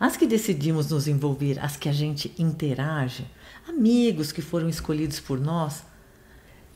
As 0.00 0.16
que 0.16 0.26
decidimos 0.26 0.90
nos 0.90 1.08
envolver, 1.08 1.58
as 1.58 1.76
que 1.76 1.88
a 1.88 1.92
gente 1.92 2.32
interage, 2.38 3.26
amigos 3.68 4.30
que 4.30 4.40
foram 4.40 4.68
escolhidos 4.68 5.18
por 5.18 5.40
nós, 5.40 5.82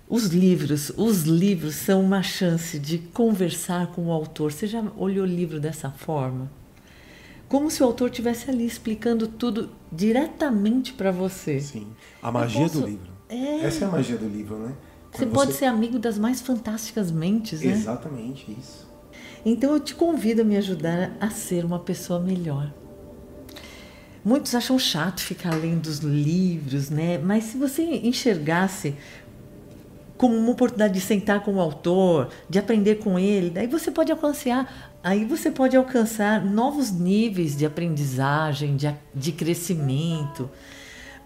os 0.09 0.27
livros, 0.27 0.93
os 0.97 1.23
livros 1.23 1.77
são 1.77 2.03
uma 2.03 2.23
chance 2.23 2.79
de 2.79 2.99
conversar 2.99 3.89
com 3.89 4.09
o 4.09 4.13
autor. 4.13 4.53
Você 4.53 4.67
já 4.67 4.83
olhou 4.97 5.25
o 5.25 5.29
livro 5.29 5.59
dessa 5.59 5.91
forma? 5.91 6.51
Como 7.49 7.71
se 7.71 7.83
o 7.83 7.87
autor 7.87 8.11
tivesse 8.11 8.51
ali 8.51 8.67
explicando 8.67 9.27
tudo 9.27 9.71
diretamente 9.91 10.93
para 10.93 11.11
você. 11.11 11.61
Sim. 11.61 11.87
A 12.21 12.31
magia 12.31 12.63
posso... 12.63 12.81
do 12.81 12.87
livro. 12.87 13.13
É... 13.29 13.61
Essa 13.61 13.85
é 13.85 13.89
a 13.89 13.91
magia 13.91 14.19
do 14.19 14.29
livro, 14.29 14.59
né? 14.59 14.75
Quando 15.13 15.17
você 15.19 15.27
pode 15.27 15.53
ser 15.53 15.67
amigo 15.67 15.99
das 15.99 16.19
mais 16.19 16.41
fantásticas 16.41 17.11
mentes, 17.11 17.61
né? 17.61 17.73
Exatamente 17.73 18.51
isso. 18.59 18.91
Então 19.45 19.73
eu 19.73 19.81
te 19.81 19.95
convido 19.95 20.43
a 20.43 20.45
me 20.45 20.57
ajudar 20.57 21.17
a 21.21 21.31
ser 21.31 21.65
uma 21.65 21.79
pessoa 21.79 22.19
melhor. 22.19 22.73
Muitos 24.25 24.55
acham 24.55 24.79
chato 24.79 25.21
ficar 25.21 25.55
lendo 25.55 25.87
os 25.87 25.99
livros, 25.99 26.91
né? 26.91 27.19
Mas 27.19 27.45
se 27.45 27.59
você 27.59 27.83
enxergasse 27.83 28.95
como 30.17 30.37
uma 30.37 30.53
oportunidade 30.53 30.95
de 30.95 31.01
sentar 31.01 31.43
com 31.43 31.55
o 31.55 31.61
autor, 31.61 32.31
de 32.49 32.57
aprender 32.57 32.97
com 32.97 33.19
ele, 33.19 33.51
daí 33.51 33.67
você 33.67 33.91
pode 33.91 34.13
alcançar, 34.13 34.93
aí 35.03 35.25
você 35.25 35.51
pode 35.51 35.77
alcançar 35.77 36.45
novos 36.45 36.93
níveis 36.93 37.57
de 37.57 37.67
aprendizagem, 37.67 38.77
de, 38.77 38.95
de 39.13 39.33
crescimento, 39.33 40.49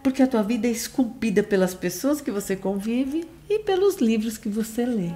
porque 0.02 0.22
a 0.22 0.26
tua 0.26 0.42
vida 0.42 0.66
é 0.66 0.70
esculpida 0.70 1.42
pelas 1.42 1.74
pessoas 1.74 2.22
que 2.22 2.30
você 2.30 2.56
convive 2.56 3.28
e 3.50 3.58
pelos 3.58 3.96
livros 3.96 4.38
que 4.38 4.48
você 4.48 4.86
lê. 4.86 5.10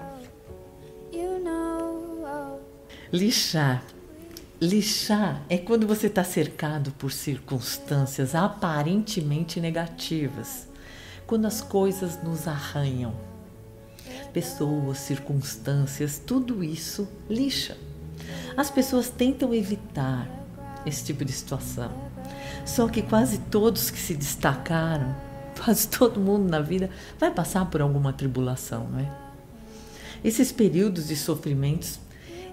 Lixar. 3.11 3.83
Lixar 4.61 5.42
é 5.49 5.57
quando 5.57 5.87
você 5.87 6.09
está 6.09 6.23
cercado 6.23 6.92
por 6.92 7.11
circunstâncias 7.11 8.35
aparentemente 8.35 9.59
negativas, 9.59 10.68
quando 11.27 11.46
as 11.46 11.62
coisas 11.62 12.23
nos 12.23 12.46
arranham 12.46 13.14
pessoas, 14.35 14.99
circunstâncias, 14.99 16.20
tudo 16.25 16.62
isso 16.62 17.09
lixa. 17.29 17.77
As 18.55 18.70
pessoas 18.70 19.09
tentam 19.09 19.55
evitar 19.55 20.29
esse 20.85 21.05
tipo 21.05 21.25
de 21.25 21.33
situação. 21.33 21.90
Só 22.66 22.87
que 22.87 23.01
quase 23.01 23.38
todos 23.38 23.90
que 23.90 23.99
se 23.99 24.14
destacaram, 24.14 25.16
quase 25.64 25.88
todo 25.88 26.20
mundo 26.20 26.51
na 26.51 26.61
vida 26.61 26.90
vai 27.18 27.31
passar 27.31 27.64
por 27.64 27.81
alguma 27.81 28.12
tribulação, 28.12 28.88
não 28.90 29.01
é? 29.01 29.11
Esses 30.23 30.53
períodos 30.53 31.09
de 31.09 31.16
sofrimentos, 31.16 31.99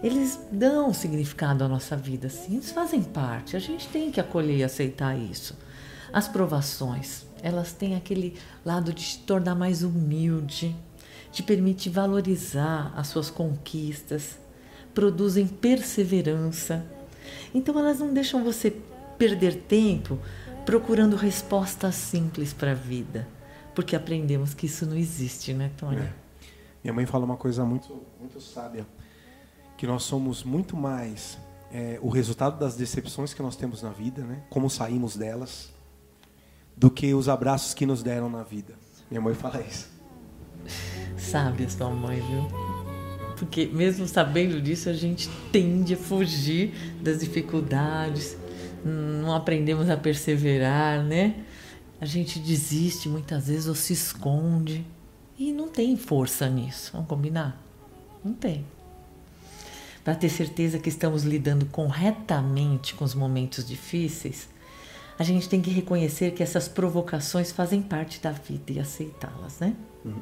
eles 0.03 0.39
dão 0.51 0.93
significado 0.93 1.63
à 1.63 1.67
nossa 1.67 1.95
vida, 1.95 2.29
sim, 2.29 2.55
eles 2.55 2.71
fazem 2.71 3.01
parte. 3.01 3.55
A 3.55 3.59
gente 3.59 3.87
tem 3.87 4.11
que 4.11 4.19
acolher 4.19 4.57
e 4.57 4.63
aceitar 4.63 5.17
isso. 5.17 5.55
As 6.11 6.27
provações, 6.27 7.25
elas 7.41 7.73
têm 7.73 7.95
aquele 7.95 8.37
lado 8.65 8.93
de 8.93 9.03
te 9.03 9.19
tornar 9.19 9.55
mais 9.55 9.83
humilde, 9.83 10.75
te 11.31 11.43
permite 11.43 11.89
valorizar 11.89 12.93
as 12.95 13.07
suas 13.07 13.29
conquistas, 13.29 14.37
produzem 14.93 15.47
perseverança. 15.47 16.85
Então 17.53 17.77
elas 17.77 17.99
não 17.99 18.13
deixam 18.13 18.43
você 18.43 18.75
perder 19.17 19.55
tempo 19.67 20.19
procurando 20.65 21.15
respostas 21.15 21.95
simples 21.95 22.53
para 22.53 22.71
a 22.71 22.75
vida, 22.75 23.27
porque 23.73 23.95
aprendemos 23.95 24.53
que 24.53 24.65
isso 24.65 24.85
não 24.85 24.97
existe, 24.97 25.53
né, 25.53 25.71
Tony? 25.77 26.01
É. 26.01 26.13
Minha 26.83 26.93
mãe 26.93 27.05
fala 27.05 27.25
uma 27.25 27.37
coisa 27.37 27.65
muito, 27.65 28.01
muito 28.19 28.39
sábia, 28.39 28.85
que 29.77 29.85
nós 29.85 30.03
somos 30.03 30.43
muito 30.43 30.75
mais 30.75 31.37
é, 31.71 31.99
o 32.01 32.09
resultado 32.09 32.59
das 32.59 32.75
decepções 32.75 33.33
que 33.33 33.41
nós 33.41 33.55
temos 33.55 33.81
na 33.81 33.91
vida, 33.91 34.23
né? 34.23 34.41
Como 34.49 34.69
saímos 34.69 35.15
delas, 35.15 35.71
do 36.75 36.89
que 36.89 37.13
os 37.13 37.29
abraços 37.29 37.73
que 37.73 37.85
nos 37.85 38.01
deram 38.01 38.29
na 38.29 38.43
vida. 38.43 38.73
Minha 39.09 39.21
mãe 39.21 39.33
fala 39.33 39.61
isso. 39.61 39.87
Sabe 41.17 41.65
a 41.65 41.69
sua 41.69 41.89
mãe, 41.89 42.19
viu? 42.19 42.47
Porque 43.37 43.67
mesmo 43.67 44.07
sabendo 44.07 44.59
disso, 44.61 44.89
a 44.89 44.93
gente 44.93 45.29
tende 45.51 45.93
a 45.93 45.97
fugir 45.97 46.73
das 47.01 47.19
dificuldades, 47.19 48.35
não 48.83 49.35
aprendemos 49.35 49.89
a 49.89 49.97
perseverar, 49.97 51.03
né? 51.03 51.45
A 52.01 52.05
gente 52.05 52.39
desiste 52.39 53.07
muitas 53.09 53.47
vezes 53.47 53.67
ou 53.67 53.75
se 53.75 53.93
esconde. 53.93 54.85
E 55.37 55.51
não 55.51 55.67
tem 55.67 55.95
força 55.95 56.49
nisso, 56.49 56.91
vamos 56.93 57.07
combinar? 57.07 57.61
Não 58.23 58.33
tem. 58.33 58.65
Para 60.07 60.15
ter 60.15 60.29
certeza 60.29 60.79
que 60.79 60.87
estamos 60.87 61.23
lidando 61.25 61.65
corretamente 61.65 62.95
com 62.95 63.03
os 63.03 63.13
momentos 63.13 63.67
difíceis, 63.67 64.47
a 65.19 65.23
gente 65.25 65.49
tem 65.49 65.61
que 65.61 65.69
reconhecer 65.69 66.31
que 66.31 66.41
essas 66.41 66.69
provocações 66.69 67.51
fazem 67.51 67.81
parte 67.81 68.21
da 68.21 68.31
vida 68.31 68.71
e 68.71 68.79
aceitá-las, 68.79 69.59
né? 69.59 69.75
Uhum. 70.05 70.15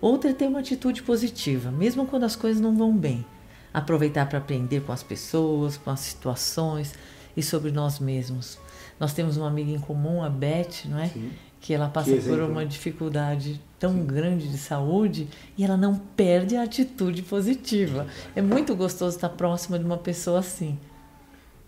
Outra 0.00 0.30
é 0.30 0.32
ter 0.32 0.46
uma 0.46 0.60
atitude 0.60 1.02
positiva, 1.02 1.70
mesmo 1.70 2.06
quando 2.06 2.24
as 2.24 2.34
coisas 2.34 2.58
não 2.58 2.74
vão 2.74 2.96
bem. 2.96 3.22
Aproveitar 3.70 4.26
para 4.30 4.38
aprender 4.38 4.80
com 4.80 4.92
as 4.92 5.02
pessoas, 5.02 5.76
com 5.76 5.90
as 5.90 6.00
situações 6.00 6.94
e 7.36 7.42
sobre 7.42 7.70
nós 7.70 7.98
mesmos. 7.98 8.58
Nós 8.98 9.12
temos 9.12 9.36
uma 9.36 9.48
amiga 9.48 9.72
em 9.72 9.78
comum, 9.78 10.22
a 10.22 10.30
Beth, 10.30 10.86
não 10.86 10.98
é? 10.98 11.08
Sim. 11.08 11.30
Que 11.60 11.74
ela 11.74 11.90
passa 11.90 12.16
que 12.16 12.22
por 12.22 12.40
uma 12.40 12.64
dificuldade 12.64 13.60
tão 13.82 13.94
Sim. 13.94 14.06
grande 14.06 14.48
de 14.48 14.58
saúde 14.58 15.28
e 15.58 15.64
ela 15.64 15.76
não 15.76 15.96
perde 15.96 16.56
a 16.56 16.62
atitude 16.62 17.20
positiva. 17.22 18.06
É 18.36 18.40
muito 18.40 18.76
gostoso 18.76 19.16
estar 19.16 19.28
próxima 19.30 19.76
de 19.76 19.84
uma 19.84 19.98
pessoa 19.98 20.38
assim. 20.38 20.78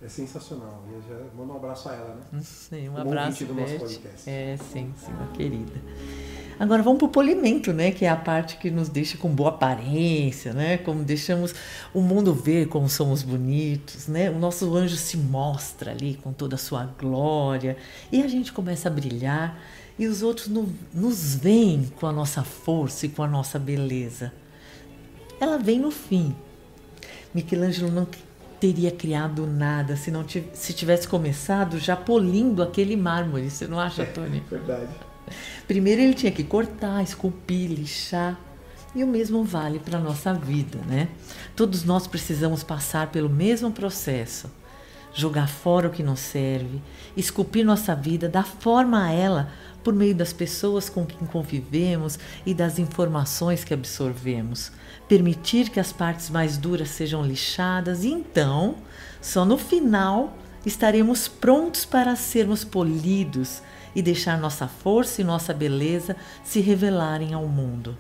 É 0.00 0.07
sensacional. 0.07 0.85
Eu 0.92 1.03
já 1.03 1.20
mando 1.37 1.55
um 1.55 1.57
abraço 1.57 1.88
a 1.88 1.94
ela, 1.94 2.14
né? 2.14 2.40
Sim, 2.40 2.88
um 2.90 2.96
abraço, 2.96 3.44
Beth. 3.46 3.81
É, 4.29 4.57
sim, 4.59 4.92
sim, 4.96 5.12
uma 5.12 5.27
querida. 5.33 5.72
Agora 6.57 6.85
vamos 6.85 6.98
para 6.98 7.07
o 7.07 7.11
polimento, 7.11 7.72
né? 7.72 7.90
Que 7.90 8.05
é 8.05 8.09
a 8.09 8.16
parte 8.16 8.59
que 8.59 8.70
nos 8.70 8.88
deixa 8.88 9.18
com 9.18 9.29
boa 9.29 9.48
aparência, 9.48 10.53
né? 10.53 10.79
Como 10.79 11.03
deixamos 11.03 11.53
o 11.92 12.00
mundo 12.00 12.33
ver 12.33 12.68
como 12.68 12.88
somos 12.88 13.24
bonitos, 13.24 14.07
né? 14.07 14.31
O 14.31 14.38
nosso 14.38 14.72
anjo 14.77 14.94
se 14.94 15.16
mostra 15.16 15.90
ali 15.90 16.14
com 16.22 16.33
toda 16.33 16.55
a 16.55 16.59
sua 16.59 16.85
glória 16.85 17.77
e 18.12 18.22
a 18.22 18.29
gente 18.29 18.53
começa 18.53 18.88
a 18.88 18.92
brilhar 18.92 19.59
e 19.98 20.07
os 20.07 20.22
outros 20.22 20.48
no, 20.48 20.72
nos 20.92 21.35
veem 21.35 21.92
com 21.96 22.07
a 22.07 22.12
nossa 22.12 22.42
força 22.42 23.07
e 23.07 23.09
com 23.09 23.22
a 23.22 23.28
nossa 23.28 23.59
beleza. 23.59 24.33
Ela 25.40 25.59
vem 25.59 25.78
no 25.78 25.90
fim. 25.90 26.35
Michelangelo 27.33 27.90
não 27.90 28.07
teria 28.59 28.90
criado 28.90 29.46
nada 29.46 29.96
se 29.96 30.11
não 30.11 30.24
se 30.28 30.72
tivesse 30.72 31.07
começado 31.07 31.78
já 31.78 31.96
polindo 31.96 32.62
aquele 32.62 32.96
mármore. 32.96 33.50
Você 33.50 33.66
não 33.66 33.78
acha, 33.78 34.07
Tony? 34.07 34.42
É, 34.46 34.50
verdade. 34.50 34.92
Primeiro 35.66 36.02
ele 36.02 36.14
tinha 36.14 36.33
que 36.33 36.44
cortar, 36.44 37.02
esculpir, 37.02 37.70
lixar. 37.70 38.38
E 38.94 39.02
o 39.02 39.09
mesmo 39.09 39.42
vale 39.42 39.80
para 39.80 39.98
a 39.98 40.00
nossa 40.00 40.33
vida, 40.33 40.78
né? 40.87 41.09
Todos 41.57 41.83
nós 41.83 42.07
precisamos 42.07 42.62
passar 42.62 43.11
pelo 43.11 43.28
mesmo 43.28 43.72
processo. 43.72 44.48
Jogar 45.14 45.48
fora 45.48 45.87
o 45.87 45.90
que 45.90 46.03
não 46.03 46.16
serve, 46.16 46.83
esculpir 47.16 47.64
nossa 47.64 47.94
vida, 47.94 48.29
dar 48.29 48.44
forma 48.44 49.07
a 49.07 49.12
ela 49.12 49.48
por 49.85 49.94
meio 49.94 50.14
das 50.14 50.33
pessoas 50.33 50.88
com 50.88 51.07
quem 51.07 51.27
convivemos 51.27 52.18
e 52.44 52.53
das 52.53 52.79
informações 52.81 53.62
que 53.62 53.72
absorvemos. 53.72 54.72
Permitir 55.07 55.70
que 55.70 55.79
as 55.79 55.92
partes 55.92 56.31
mais 56.31 56.57
duras 56.57 56.88
sejam 56.88 57.22
lixadas 57.24 58.03
e 58.03 58.09
então, 58.09 58.77
só 59.20 59.44
no 59.44 59.57
final, 59.57 60.37
estaremos 60.66 61.29
prontos 61.29 61.85
para 61.85 62.16
sermos 62.16 62.64
polidos 62.64 63.62
e 63.94 64.03
deixar 64.03 64.37
nossa 64.38 64.66
força 64.66 65.20
e 65.20 65.24
nossa 65.24 65.55
beleza 65.55 66.16
se 66.42 66.61
revelarem 66.61 67.35
ao 67.35 67.46
mundo. 67.46 67.96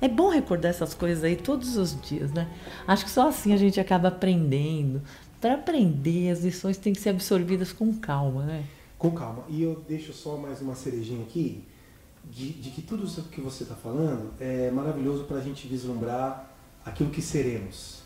É 0.00 0.08
bom 0.08 0.28
recordar 0.28 0.70
essas 0.70 0.92
coisas 0.92 1.24
aí 1.24 1.34
todos 1.34 1.76
os 1.76 1.98
dias, 2.00 2.30
né? 2.30 2.46
Acho 2.86 3.04
que 3.04 3.10
só 3.10 3.28
assim 3.28 3.52
a 3.54 3.56
gente 3.56 3.80
acaba 3.80 4.08
aprendendo. 4.08 5.02
Para 5.44 5.56
aprender, 5.56 6.30
as 6.30 6.40
lições 6.40 6.78
têm 6.78 6.94
que 6.94 7.00
ser 7.02 7.10
absorvidas 7.10 7.70
com 7.70 7.92
calma, 7.92 8.46
né? 8.46 8.64
Com 8.96 9.10
calma. 9.10 9.44
E 9.46 9.62
eu 9.62 9.84
deixo 9.86 10.10
só 10.10 10.38
mais 10.38 10.62
uma 10.62 10.74
cerejinha 10.74 11.22
aqui, 11.22 11.62
de, 12.24 12.50
de 12.54 12.70
que 12.70 12.80
tudo 12.80 13.04
isso 13.04 13.24
que 13.24 13.42
você 13.42 13.64
está 13.64 13.74
falando 13.74 14.32
é 14.40 14.70
maravilhoso 14.70 15.24
para 15.24 15.36
a 15.36 15.40
gente 15.42 15.68
vislumbrar 15.68 16.50
aquilo 16.82 17.10
que 17.10 17.20
seremos. 17.20 18.00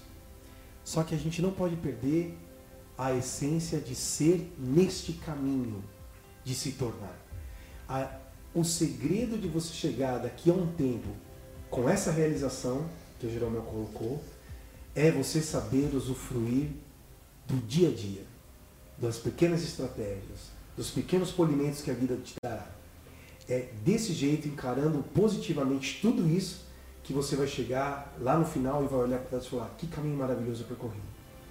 Só 0.82 1.04
que 1.04 1.14
a 1.14 1.16
gente 1.16 1.40
não 1.40 1.52
pode 1.52 1.76
perder 1.76 2.36
a 2.98 3.14
essência 3.14 3.78
de 3.78 3.94
ser 3.94 4.52
neste 4.58 5.12
caminho 5.12 5.84
de 6.42 6.56
se 6.56 6.72
tornar. 6.72 7.16
A, 7.88 8.16
o 8.52 8.64
segredo 8.64 9.38
de 9.38 9.46
você 9.46 9.72
chegar 9.72 10.18
daqui 10.18 10.50
a 10.50 10.54
um 10.54 10.66
tempo 10.72 11.10
com 11.70 11.88
essa 11.88 12.10
realização 12.10 12.90
que 13.20 13.28
o 13.28 13.30
Jeromel 13.30 13.62
colocou 13.62 14.20
é 14.92 15.12
você 15.12 15.40
saber 15.40 15.94
usufruir 15.94 16.70
do 17.48 17.56
dia 17.66 17.88
a 17.88 17.92
dia, 17.92 18.22
das 18.98 19.16
pequenas 19.16 19.62
estratégias, 19.62 20.50
dos 20.76 20.90
pequenos 20.90 21.30
polimentos 21.30 21.80
que 21.80 21.90
a 21.90 21.94
vida 21.94 22.16
te 22.16 22.34
dará. 22.42 22.66
É 23.48 23.70
desse 23.82 24.12
jeito, 24.12 24.46
encarando 24.46 25.02
positivamente 25.14 25.98
tudo 26.02 26.28
isso, 26.28 26.66
que 27.02 27.12
você 27.12 27.34
vai 27.34 27.46
chegar 27.46 28.14
lá 28.20 28.38
no 28.38 28.44
final 28.44 28.84
e 28.84 28.86
vai 28.86 29.00
olhar 29.00 29.18
para 29.18 29.30
trás 29.30 29.44
e 29.46 29.48
falar: 29.48 29.74
que 29.78 29.86
caminho 29.86 30.18
maravilhoso 30.18 30.62
eu 30.62 30.66
percorri. 30.66 31.00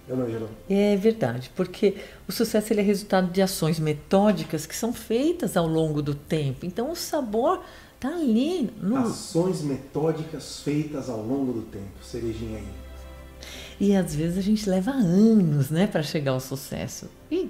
Eu 0.08 0.16
não, 0.16 0.26
Geraldo. 0.26 0.54
É 0.70 0.96
verdade, 0.96 1.50
porque 1.54 1.96
o 2.26 2.32
sucesso 2.32 2.72
ele 2.72 2.80
é 2.80 2.84
resultado 2.84 3.30
de 3.30 3.42
ações 3.42 3.78
metódicas 3.78 4.64
que 4.64 4.74
são 4.74 4.92
feitas 4.92 5.56
ao 5.56 5.66
longo 5.66 6.00
do 6.00 6.14
tempo. 6.14 6.64
Então 6.64 6.90
o 6.90 6.96
sabor 6.96 7.62
está 7.94 8.08
ali. 8.08 8.70
No... 8.80 8.96
Ações 8.98 9.60
metódicas 9.60 10.60
feitas 10.60 11.10
ao 11.10 11.20
longo 11.20 11.52
do 11.52 11.62
tempo, 11.62 12.02
cerejinha 12.02 12.58
aí. 12.58 12.87
E 13.80 13.94
às 13.94 14.14
vezes 14.14 14.38
a 14.38 14.42
gente 14.42 14.68
leva 14.68 14.90
anos, 14.90 15.70
né, 15.70 15.86
para 15.86 16.02
chegar 16.02 16.32
ao 16.32 16.40
sucesso. 16.40 17.08
E 17.30 17.48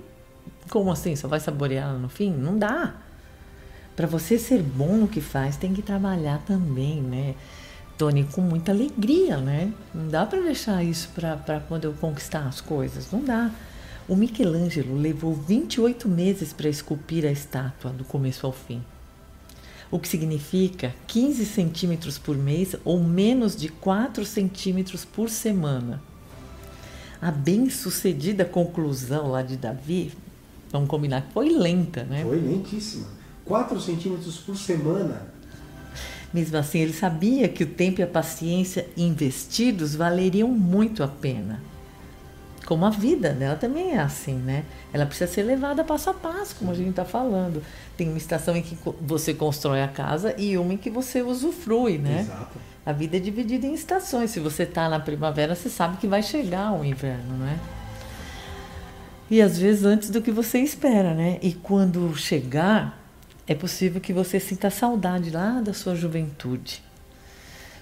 como 0.69 0.91
assim? 0.91 1.17
Só 1.17 1.27
vai 1.27 1.41
saborear 1.41 1.95
no 1.95 2.09
fim? 2.09 2.31
Não 2.31 2.59
dá. 2.59 2.95
Para 3.97 4.07
você 4.07 4.39
ser 4.39 4.63
bom 4.63 4.97
no 4.97 5.09
que 5.09 5.21
faz, 5.21 5.57
tem 5.57 5.73
que 5.73 5.83
trabalhar 5.83 6.39
também, 6.47 7.01
né? 7.03 7.35
Tony, 7.97 8.25
com 8.25 8.41
muita 8.41 8.71
alegria, 8.71 9.39
né? 9.39 9.73
Não 9.93 10.07
dá 10.07 10.25
para 10.25 10.41
deixar 10.41 10.85
isso 10.85 11.09
para 11.15 11.61
quando 11.67 11.85
eu 11.85 11.93
conquistar 11.95 12.47
as 12.47 12.61
coisas, 12.61 13.11
não 13.11 13.25
dá. 13.25 13.51
O 14.07 14.15
Michelangelo 14.15 14.97
levou 14.97 15.35
28 15.35 16.09
meses 16.09 16.53
para 16.53 16.69
esculpir 16.69 17.27
a 17.27 17.31
estátua 17.31 17.91
do 17.91 18.05
começo 18.05 18.47
ao 18.47 18.53
fim. 18.53 18.83
O 19.91 19.99
que 19.99 20.07
significa 20.07 20.95
15 21.07 21.45
centímetros 21.45 22.19
por 22.19 22.37
mês 22.37 22.77
ou 22.85 23.03
menos 23.03 23.57
de 23.57 23.69
4 23.69 24.25
centímetros 24.25 25.05
por 25.05 25.29
semana. 25.29 26.01
A 27.21 27.31
bem-sucedida 27.31 28.45
conclusão 28.45 29.31
lá 29.31 29.43
de 29.43 29.57
Davi, 29.57 30.13
vamos 30.71 30.89
combinar 30.89 31.23
que 31.23 31.33
foi 31.33 31.49
lenta, 31.49 32.05
né? 32.05 32.23
Foi 32.23 32.39
lentíssima. 32.39 33.07
4 33.45 33.81
centímetros 33.81 34.39
por 34.39 34.57
semana 34.57 35.39
mesmo 36.33 36.59
assim, 36.59 36.81
ele 36.81 36.93
sabia 36.93 37.49
que 37.49 37.65
o 37.65 37.67
tempo 37.67 38.01
e 38.01 38.05
a 38.05 38.07
paciência 38.07 38.87
investidos 38.97 39.95
valeriam 39.95 40.49
muito 40.49 41.03
a 41.03 41.09
pena. 41.09 41.61
Como 42.69 42.85
a 42.85 42.91
vida 42.91 43.33
dela 43.33 43.57
também 43.57 43.93
é 43.93 43.99
assim, 43.99 44.35
né? 44.35 44.63
Ela 44.93 45.07
precisa 45.07 45.27
ser 45.33 45.43
levada 45.43 45.83
passo 45.83 46.11
a 46.11 46.13
passo, 46.13 46.55
como 46.57 46.71
a 46.71 46.75
gente 46.75 46.91
está 46.91 47.03
falando. 47.03 47.63
Tem 47.97 48.07
uma 48.07 48.19
estação 48.19 48.55
em 48.55 48.61
que 48.61 48.77
você 49.01 49.33
constrói 49.33 49.81
a 49.81 49.89
casa 49.89 50.35
e 50.37 50.55
uma 50.59 50.75
em 50.75 50.77
que 50.77 50.91
você 50.91 51.23
usufrui, 51.23 51.97
né? 51.97 52.21
Exato. 52.21 52.59
A 52.85 52.93
vida 52.93 53.17
é 53.17 53.21
dividida 53.21 53.67
em 53.67 53.73
estações. 53.73 54.33
Se 54.33 54.39
você 54.39 54.65
está 54.65 54.87
na 54.87 55.01
primavera, 55.01 55.55
você 55.55 55.71
sabe 55.71 55.97
que 55.97 56.07
vai 56.07 56.23
chegar 56.23 56.75
o 56.75 56.85
inverno, 56.85 57.39
né? 57.39 57.59
E 59.31 59.41
às 59.41 59.59
vezes 59.59 59.87
antes 59.87 60.11
do 60.11 60.21
que 60.21 60.31
você 60.31 60.59
espera, 60.59 61.15
né? 61.15 61.39
E 61.41 61.55
quando 61.55 62.15
chegar, 62.19 63.03
é 63.47 63.55
possível 63.55 63.99
que 63.99 64.13
você 64.13 64.39
sinta 64.39 64.69
saudade 64.69 65.31
lá 65.31 65.63
da 65.63 65.73
sua 65.73 65.97
juventude. 65.97 66.83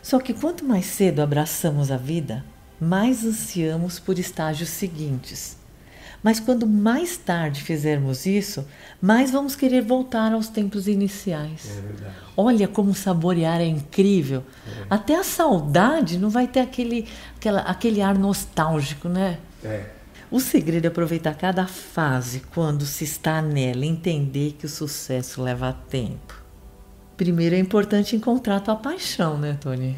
Só 0.00 0.20
que 0.20 0.32
quanto 0.32 0.64
mais 0.64 0.86
cedo 0.86 1.22
abraçamos 1.22 1.90
a 1.90 1.96
vida, 1.96 2.44
mais 2.80 3.24
ansiamos 3.24 3.98
por 3.98 4.18
estágios 4.18 4.68
seguintes. 4.68 5.56
Mas 6.22 6.40
quando 6.40 6.66
mais 6.66 7.16
tarde 7.16 7.62
fizermos 7.62 8.26
isso, 8.26 8.66
mais 9.00 9.30
vamos 9.30 9.54
querer 9.54 9.82
voltar 9.82 10.32
aos 10.32 10.48
tempos 10.48 10.88
iniciais. 10.88 11.80
É. 12.02 12.10
Olha 12.36 12.66
como 12.66 12.94
saborear 12.94 13.60
é 13.60 13.66
incrível. 13.66 14.42
É. 14.66 14.86
Até 14.90 15.14
a 15.14 15.22
saudade 15.22 16.18
não 16.18 16.28
vai 16.28 16.48
ter 16.48 16.60
aquele, 16.60 17.06
aquela, 17.36 17.60
aquele 17.60 18.02
ar 18.02 18.18
nostálgico, 18.18 19.08
né? 19.08 19.38
É. 19.62 19.90
O 20.28 20.40
segredo 20.40 20.86
é 20.86 20.88
aproveitar 20.88 21.34
cada 21.34 21.66
fase 21.66 22.42
quando 22.52 22.84
se 22.84 23.04
está 23.04 23.40
nela, 23.40 23.86
entender 23.86 24.56
que 24.58 24.66
o 24.66 24.68
sucesso 24.68 25.40
leva 25.40 25.72
tempo. 25.88 26.34
Primeiro 27.16 27.54
é 27.54 27.58
importante 27.58 28.16
encontrar 28.16 28.56
a 28.56 28.60
tua 28.60 28.76
paixão, 28.76 29.38
né, 29.38 29.56
Tony? 29.60 29.96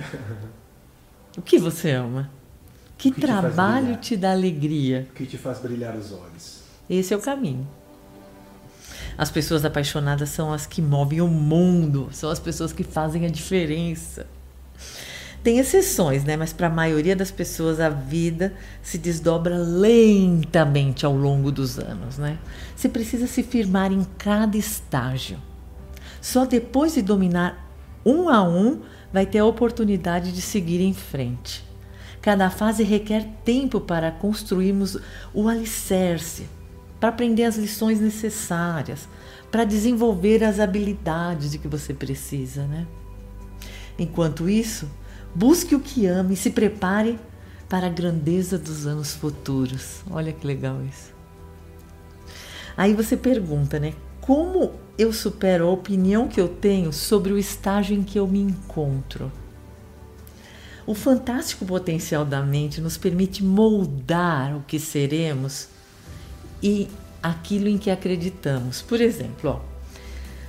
o 1.36 1.40
que 1.40 1.58
você 1.58 1.92
ama? 1.92 2.30
Que, 2.98 3.12
que 3.12 3.20
te 3.20 3.26
trabalho 3.26 3.84
brilhar? 3.84 4.00
te 4.00 4.16
dá 4.16 4.32
alegria? 4.32 5.08
Que 5.14 5.24
te 5.24 5.38
faz 5.38 5.60
brilhar 5.60 5.96
os 5.96 6.12
olhos? 6.12 6.62
Esse 6.90 7.14
é 7.14 7.16
o 7.16 7.20
caminho. 7.20 7.66
As 9.16 9.30
pessoas 9.30 9.64
apaixonadas 9.64 10.28
são 10.30 10.52
as 10.52 10.66
que 10.66 10.82
movem 10.82 11.20
o 11.20 11.28
mundo, 11.28 12.08
são 12.12 12.28
as 12.28 12.40
pessoas 12.40 12.72
que 12.72 12.82
fazem 12.82 13.24
a 13.24 13.28
diferença. 13.28 14.26
Tem 15.42 15.58
exceções, 15.58 16.24
né? 16.24 16.36
Mas 16.36 16.52
para 16.52 16.66
a 16.66 16.70
maioria 16.70 17.14
das 17.14 17.30
pessoas 17.30 17.78
a 17.78 17.88
vida 17.88 18.52
se 18.82 18.98
desdobra 18.98 19.56
lentamente 19.56 21.06
ao 21.06 21.16
longo 21.16 21.52
dos 21.52 21.78
anos, 21.78 22.18
né? 22.18 22.38
Você 22.74 22.88
precisa 22.88 23.26
se 23.26 23.44
firmar 23.44 23.92
em 23.92 24.04
cada 24.18 24.56
estágio. 24.56 25.38
Só 26.20 26.44
depois 26.44 26.94
de 26.94 27.02
dominar 27.02 27.70
um 28.04 28.28
a 28.28 28.42
um 28.42 28.80
vai 29.12 29.24
ter 29.24 29.38
a 29.38 29.44
oportunidade 29.44 30.32
de 30.32 30.42
seguir 30.42 30.80
em 30.80 30.92
frente. 30.92 31.67
Cada 32.20 32.50
fase 32.50 32.82
requer 32.82 33.26
tempo 33.44 33.80
para 33.80 34.10
construirmos 34.10 34.96
o 35.32 35.48
alicerce, 35.48 36.46
para 36.98 37.10
aprender 37.10 37.44
as 37.44 37.56
lições 37.56 38.00
necessárias, 38.00 39.08
para 39.50 39.64
desenvolver 39.64 40.42
as 40.44 40.58
habilidades 40.58 41.52
de 41.52 41.58
que 41.58 41.68
você 41.68 41.94
precisa, 41.94 42.66
né? 42.66 42.86
Enquanto 43.98 44.48
isso, 44.48 44.88
busque 45.34 45.74
o 45.74 45.80
que 45.80 46.06
ama 46.06 46.32
e 46.32 46.36
se 46.36 46.50
prepare 46.50 47.18
para 47.68 47.86
a 47.86 47.90
grandeza 47.90 48.58
dos 48.58 48.86
anos 48.86 49.14
futuros. 49.14 50.02
Olha 50.10 50.32
que 50.32 50.46
legal 50.46 50.82
isso. 50.84 51.12
Aí 52.76 52.94
você 52.94 53.16
pergunta, 53.16 53.78
né? 53.78 53.92
Como 54.20 54.72
eu 54.96 55.12
supero 55.12 55.66
a 55.66 55.70
opinião 55.70 56.28
que 56.28 56.40
eu 56.40 56.48
tenho 56.48 56.92
sobre 56.92 57.32
o 57.32 57.38
estágio 57.38 57.96
em 57.96 58.02
que 58.02 58.18
eu 58.18 58.26
me 58.26 58.40
encontro? 58.40 59.32
O 60.88 60.94
fantástico 60.94 61.66
potencial 61.66 62.24
da 62.24 62.40
mente 62.40 62.80
nos 62.80 62.96
permite 62.96 63.44
moldar 63.44 64.56
o 64.56 64.62
que 64.66 64.78
seremos 64.78 65.68
e 66.62 66.88
aquilo 67.22 67.68
em 67.68 67.76
que 67.76 67.90
acreditamos. 67.90 68.80
Por 68.80 68.98
exemplo, 68.98 69.50
ó, 69.50 69.60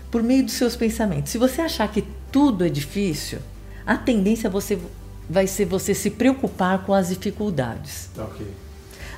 por 0.10 0.24
meio 0.24 0.46
dos 0.46 0.54
seus 0.54 0.78
pensamentos. 0.78 1.34
Se 1.34 1.38
você 1.38 1.60
achar 1.60 1.92
que 1.92 2.06
tudo 2.32 2.64
é 2.64 2.70
difícil, 2.70 3.40
a 3.86 3.98
tendência 3.98 4.50
você 4.50 4.80
vai 5.30 5.46
ser 5.46 5.66
você 5.66 5.94
se 5.94 6.10
preocupar 6.10 6.86
com 6.86 6.94
as 6.94 7.10
dificuldades. 7.10 8.10
Tá 8.16 8.24
ok. 8.24 8.48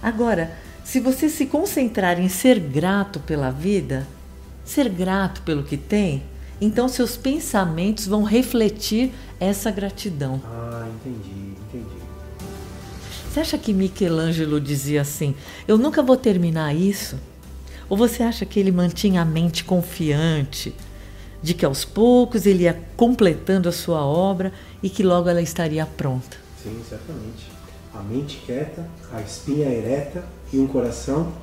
Agora, 0.01 0.57
se 0.83 0.99
você 0.99 1.29
se 1.29 1.45
concentrar 1.45 2.19
em 2.19 2.29
ser 2.29 2.59
grato 2.59 3.19
pela 3.19 3.51
vida, 3.51 4.07
ser 4.65 4.89
grato 4.89 5.43
pelo 5.43 5.61
que 5.61 5.77
tem, 5.77 6.23
então 6.59 6.87
seus 6.87 7.15
pensamentos 7.15 8.07
vão 8.07 8.23
refletir 8.23 9.13
essa 9.39 9.71
gratidão. 9.71 10.39
Ah, 10.45 10.60
entendi, 11.05 11.53
entendi. 11.67 11.95
Você 13.29 13.39
acha 13.39 13.57
que 13.57 13.73
Michelangelo 13.73 14.59
dizia 14.59 15.01
assim: 15.01 15.35
Eu 15.67 15.77
nunca 15.77 16.03
vou 16.03 16.17
terminar 16.17 16.75
isso? 16.75 17.17
Ou 17.89 17.97
você 17.97 18.23
acha 18.23 18.45
que 18.45 18.59
ele 18.59 18.71
mantinha 18.71 19.21
a 19.21 19.25
mente 19.25 19.63
confiante 19.63 20.73
de 21.41 21.53
que 21.53 21.65
aos 21.65 21.83
poucos 21.83 22.45
ele 22.45 22.63
ia 22.63 22.79
completando 22.95 23.67
a 23.67 23.71
sua 23.71 24.05
obra 24.05 24.53
e 24.81 24.89
que 24.89 25.03
logo 25.03 25.27
ela 25.27 25.41
estaria 25.41 25.85
pronta? 25.85 26.37
Sim, 26.61 26.79
certamente. 26.87 27.51
A 27.93 28.01
mente 28.01 28.41
quieta, 28.45 28.87
a 29.11 29.21
espinha 29.21 29.67
ereta 29.67 30.23
e 30.53 30.59
um 30.59 30.67
coração 30.67 31.33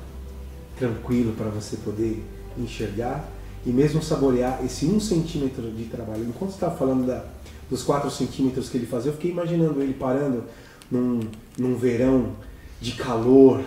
tranquilo 0.77 1.33
para 1.33 1.49
você 1.49 1.75
poder 1.77 2.23
enxergar 2.57 3.29
e 3.65 3.69
mesmo 3.69 4.01
saborear 4.01 4.63
esse 4.63 4.85
um 4.85 4.99
centímetro 4.99 5.69
de 5.71 5.83
trabalho. 5.85 6.23
Enquanto 6.23 6.51
você 6.51 6.55
estava 6.55 6.75
falando 6.75 7.05
da, 7.05 7.25
dos 7.69 7.83
quatro 7.83 8.09
centímetros 8.09 8.69
que 8.69 8.77
ele 8.77 8.85
fazia, 8.85 9.11
eu 9.11 9.15
fiquei 9.15 9.31
imaginando 9.31 9.81
ele 9.81 9.93
parando 9.93 10.43
num, 10.89 11.19
num 11.57 11.75
verão 11.75 12.33
de 12.81 12.93
calor, 12.93 13.61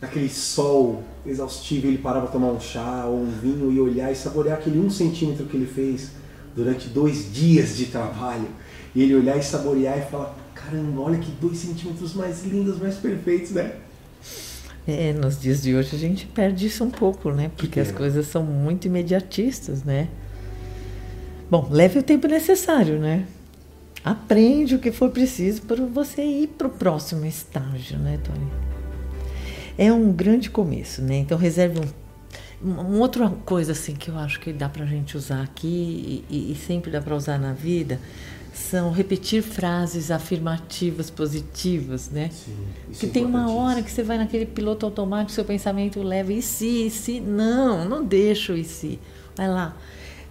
naquele 0.00 0.28
sol 0.28 1.02
exaustivo, 1.24 1.86
ele 1.86 1.98
parava 1.98 2.26
para 2.26 2.32
tomar 2.32 2.48
um 2.48 2.60
chá 2.60 3.04
ou 3.06 3.20
um 3.20 3.30
vinho 3.30 3.72
e 3.72 3.80
olhar 3.80 4.10
e 4.10 4.16
saborear 4.16 4.58
aquele 4.58 4.78
um 4.78 4.90
centímetro 4.90 5.46
que 5.46 5.56
ele 5.56 5.66
fez 5.66 6.10
durante 6.54 6.88
dois 6.88 7.32
dias 7.32 7.76
de 7.76 7.86
trabalho. 7.86 8.48
E 8.94 9.02
ele 9.02 9.14
olhar 9.14 9.38
e 9.38 9.42
saborear 9.42 9.98
e 9.98 10.10
falar, 10.10 10.36
caramba, 10.54 11.00
olha 11.00 11.18
que 11.18 11.30
dois 11.40 11.58
centímetros 11.58 12.14
mais 12.14 12.44
lindos, 12.44 12.78
mais 12.78 12.96
perfeitos, 12.96 13.52
né? 13.52 13.76
É, 14.86 15.12
nos 15.12 15.40
dias 15.40 15.62
de 15.62 15.74
hoje 15.74 15.94
a 15.94 15.98
gente 15.98 16.26
perde 16.26 16.66
isso 16.66 16.82
um 16.82 16.90
pouco, 16.90 17.30
né? 17.30 17.50
Porque 17.56 17.78
as 17.78 17.86
pena. 17.86 17.98
coisas 17.98 18.26
são 18.26 18.42
muito 18.42 18.86
imediatistas, 18.86 19.84
né? 19.84 20.08
Bom, 21.52 21.68
leve 21.70 21.98
o 21.98 22.02
tempo 22.02 22.26
necessário, 22.26 22.98
né? 22.98 23.26
Aprende 24.02 24.74
o 24.74 24.78
que 24.78 24.90
for 24.90 25.10
preciso 25.10 25.60
para 25.60 25.84
você 25.84 26.24
ir 26.24 26.46
para 26.46 26.66
o 26.66 26.70
próximo 26.70 27.26
estágio, 27.26 27.98
né, 27.98 28.18
Tony? 28.24 28.46
É 29.76 29.92
um 29.92 30.10
grande 30.10 30.48
começo, 30.48 31.02
né? 31.02 31.16
Então 31.18 31.36
reserve 31.36 31.78
um, 31.78 32.70
um- 32.70 32.80
uma 32.80 32.98
outra 33.00 33.28
coisa 33.44 33.72
assim 33.72 33.94
que 33.94 34.08
eu 34.08 34.16
acho 34.16 34.40
que 34.40 34.50
dá 34.50 34.66
para 34.66 34.84
a 34.84 34.86
gente 34.86 35.14
usar 35.14 35.42
aqui 35.42 36.24
e, 36.30 36.52
e- 36.52 36.54
sempre 36.54 36.90
dá 36.90 37.02
para 37.02 37.14
usar 37.14 37.38
na 37.38 37.52
vida 37.52 38.00
são 38.54 38.90
repetir 38.90 39.42
frases 39.42 40.10
afirmativas 40.10 41.10
positivas, 41.10 42.08
né? 42.08 42.30
Sim, 42.32 42.56
isso 42.90 43.00
Que 43.00 43.06
é 43.06 43.08
tem 43.10 43.26
uma 43.26 43.52
hora 43.52 43.82
que 43.82 43.90
você 43.90 44.02
vai 44.02 44.16
naquele 44.16 44.46
piloto 44.46 44.86
automático, 44.86 45.32
seu 45.32 45.44
pensamento 45.44 46.02
leva, 46.02 46.32
e 46.32 46.40
se, 46.40 46.86
e 46.86 46.90
se? 46.90 47.20
Não, 47.20 47.86
não 47.86 48.02
deixa 48.02 48.54
o 48.54 48.56
e 48.56 48.64
se. 48.64 48.98
Vai 49.36 49.48
lá. 49.48 49.76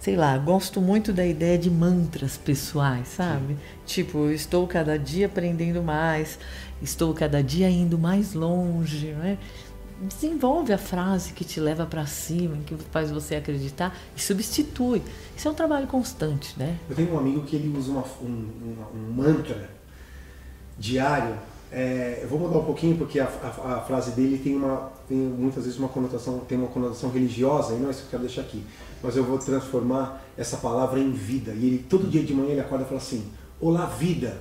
Sei 0.02 0.16
lá, 0.16 0.36
gosto 0.36 0.80
muito 0.80 1.12
da 1.12 1.24
ideia 1.24 1.56
de 1.56 1.70
mantras 1.70 2.36
pessoais, 2.36 3.06
sabe? 3.06 3.56
Tipo, 3.86 4.18
eu 4.18 4.32
estou 4.34 4.66
cada 4.66 4.98
dia 4.98 5.26
aprendendo 5.26 5.80
mais, 5.80 6.40
estou 6.82 7.14
cada 7.14 7.40
dia 7.40 7.70
indo 7.70 7.96
mais 7.96 8.34
longe, 8.34 9.12
né? 9.12 9.38
Desenvolve 10.00 10.72
a 10.72 10.78
frase 10.78 11.32
que 11.32 11.44
te 11.44 11.60
leva 11.60 11.86
para 11.86 12.04
cima, 12.04 12.56
que 12.66 12.74
faz 12.90 13.12
você 13.12 13.36
acreditar 13.36 13.96
e 14.16 14.20
substitui. 14.20 15.00
Isso 15.36 15.46
é 15.46 15.50
um 15.52 15.54
trabalho 15.54 15.86
constante, 15.86 16.58
né? 16.58 16.76
Eu 16.90 16.96
tenho 16.96 17.14
um 17.14 17.18
amigo 17.20 17.42
que 17.44 17.54
ele 17.54 17.72
usa 17.78 17.92
uma- 17.92 18.04
um, 18.20 18.48
uma- 18.60 18.88
um 18.92 19.12
mantra 19.12 19.70
diário. 20.76 21.36
É, 21.74 22.20
eu 22.22 22.28
vou 22.28 22.38
mudar 22.38 22.58
um 22.58 22.64
pouquinho 22.64 22.96
porque 22.98 23.18
a, 23.18 23.24
a- 23.24 23.76
a 23.76 23.80
frase 23.80 24.10
dele 24.12 24.38
tem 24.38 24.54
uma 24.54 24.90
tem 25.08 25.16
muitas 25.16 25.64
vezes 25.64 25.78
uma 25.78 25.88
conotação 25.88 26.40
tem 26.40 26.58
uma 26.58 26.68
conotação 26.68 27.08
religiosa 27.10 27.72
e 27.74 27.78
não 27.78 27.88
é 27.88 27.90
isso 27.90 28.00
que 28.00 28.06
eu 28.06 28.10
quero 28.10 28.22
deixar 28.24 28.42
aqui. 28.42 28.62
Mas 29.02 29.16
eu 29.16 29.24
vou 29.24 29.38
transformar 29.38 30.22
essa 30.36 30.58
palavra 30.58 31.00
em 31.00 31.10
vida. 31.10 31.52
E 31.52 31.66
ele 31.66 31.78
todo 31.88 32.06
dia 32.10 32.22
de 32.22 32.34
manhã 32.34 32.50
ele 32.50 32.60
acorda 32.60 32.84
e 32.84 32.88
fala 32.88 33.00
assim: 33.00 33.24
Olá 33.58 33.86
vida, 33.86 34.36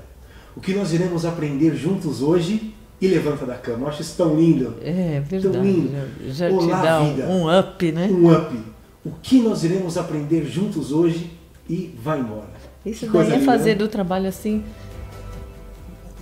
o 0.55 0.59
que 0.59 0.73
nós 0.73 0.91
iremos 0.91 1.23
aprender 1.25 1.73
juntos 1.75 2.21
hoje? 2.21 2.75
E 2.99 3.07
levanta 3.07 3.47
da 3.47 3.55
cama. 3.55 3.85
Eu 3.85 3.87
acho 3.87 4.01
isso 4.03 4.15
tão 4.15 4.35
lindo. 4.35 4.75
É 4.83 5.19
verdade. 5.21 5.57
lindo. 5.57 5.91
Já, 6.27 6.49
Olá, 6.49 6.61
te 6.77 6.83
dá 6.83 6.99
vida. 6.99 7.27
um, 7.27 7.59
up, 7.59 7.91
né? 7.93 8.07
Um 8.11 8.31
up. 8.31 8.59
O 9.03 9.11
que 9.23 9.39
nós 9.41 9.63
iremos 9.63 9.97
aprender 9.97 10.45
juntos 10.45 10.91
hoje? 10.91 11.31
E 11.67 11.95
vai 12.03 12.19
embora. 12.19 12.49
Isso 12.85 13.07
daí 13.07 13.31
é 13.33 13.39
fazer 13.39 13.69
né? 13.71 13.75
do 13.75 13.87
trabalho 13.87 14.27
assim 14.27 14.63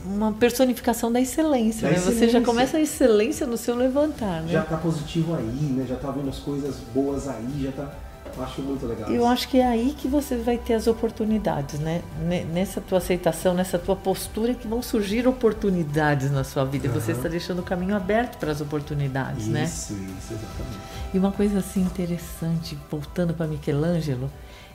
uma 0.06 0.32
personificação 0.32 1.12
da 1.12 1.20
excelência, 1.22 1.88
Da 1.88 1.94
né? 1.94 2.00
Você 2.00 2.12
já 2.12 2.12
excelência. 2.16 2.42
começa 2.42 2.78
a 2.78 2.82
excelência 2.82 3.46
no 3.48 3.58
seu 3.58 3.76
levantar, 3.76 4.42
né? 4.42 4.52
já 4.52 4.64
tá 4.64 4.78
positivo 4.78 5.36
aí, 5.36 5.44
né? 5.46 5.86
Já 5.88 5.96
tá 5.96 6.12
vendo 6.12 6.30
as 6.30 6.40
coisas 6.40 6.76
boas 6.94 7.28
aí, 7.28 7.64
já 7.64 7.72
tá. 7.72 7.92
Eu 8.38 8.44
acho 8.44 8.62
muito 8.62 8.86
legal. 8.86 9.10
Eu 9.10 9.26
acho 9.28 9.50
que 9.50 9.58
é 9.58 9.66
aí 9.68 9.94
que 9.98 10.08
você 10.08 10.36
vai 10.38 10.56
ter 10.58 10.76
as 10.76 10.86
oportunidades, 10.88 11.80
né? 11.80 12.02
Ne- 12.22 12.44
Nessa 12.46 12.80
tua 12.80 13.00
aceitação, 13.00 13.54
nessa 13.56 13.78
tua 13.80 13.96
postura 13.96 14.54
que 14.54 14.68
vão 14.68 14.82
surgir 14.84 15.28
oportunidades 15.28 16.30
na 16.32 16.44
sua 16.44 16.64
vida. 16.64 16.86
E 16.88 16.90
você 16.90 17.12
está 17.14 17.28
deixando 17.28 17.60
o 17.60 17.64
caminho 17.64 17.96
aberto 17.96 18.38
para 18.38 18.52
as 18.52 18.62
oportunidades, 18.62 19.48
né? 19.48 19.64
Isso, 19.64 19.94
isso, 19.94 20.34
exatamente. 20.34 20.78
E 21.14 21.18
uma 21.18 21.32
coisa 21.32 21.58
assim 21.60 21.82
interessante, 21.82 22.78
voltando 22.90 23.34
para 23.34 23.48
Michelangelo, 23.48 24.30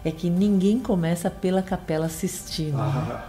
é 0.05 0.11
que 0.11 0.29
ninguém 0.29 0.81
começa 0.81 1.31
pela 1.31 1.63
Capela 1.63 2.09
Sistina. 2.09 2.77
né? 2.85 3.23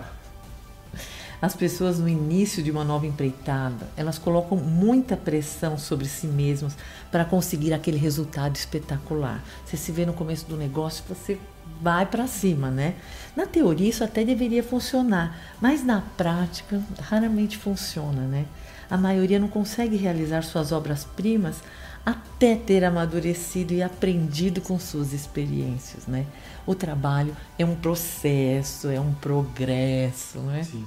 As 1.45 1.55
pessoas 1.55 1.99
no 1.99 2.09
início 2.09 2.63
de 2.63 2.71
uma 2.71 2.83
nova 2.83 3.05
empreitada, 3.05 3.87
elas 3.95 4.17
colocam 4.17 4.57
muita 4.57 5.15
pressão 5.15 5.77
sobre 5.77 6.07
si 6.07 6.25
mesmas 6.25 6.75
para 7.11 7.23
conseguir 7.23 7.71
aquele 7.71 7.99
resultado 7.99 8.55
espetacular. 8.55 9.43
Você 9.63 9.77
se 9.77 9.91
vê 9.91 10.07
no 10.07 10.13
começo 10.13 10.47
do 10.47 10.57
negócio, 10.57 11.03
você 11.07 11.37
vai 11.79 12.07
para 12.07 12.25
cima, 12.25 12.71
né? 12.71 12.95
Na 13.35 13.45
teoria 13.45 13.87
isso 13.87 14.03
até 14.03 14.25
deveria 14.25 14.63
funcionar, 14.63 15.39
mas 15.61 15.85
na 15.85 16.01
prática 16.17 16.81
raramente 16.99 17.59
funciona, 17.59 18.23
né? 18.23 18.47
A 18.89 18.97
maioria 18.97 19.37
não 19.37 19.47
consegue 19.47 19.97
realizar 19.97 20.41
suas 20.41 20.71
obras-primas 20.71 21.57
até 22.03 22.55
ter 22.55 22.83
amadurecido 22.83 23.71
e 23.71 23.83
aprendido 23.83 24.61
com 24.61 24.79
suas 24.79 25.13
experiências, 25.13 26.07
né? 26.07 26.25
O 26.65 26.73
trabalho 26.73 27.37
é 27.59 27.63
um 27.63 27.75
processo, 27.75 28.89
é 28.89 28.99
um 28.99 29.13
progresso, 29.13 30.39
né? 30.39 30.63
Sim. 30.63 30.83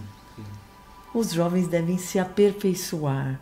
Os 1.14 1.32
jovens 1.32 1.68
devem 1.68 1.98
se 1.98 2.18
aperfeiçoar 2.18 3.40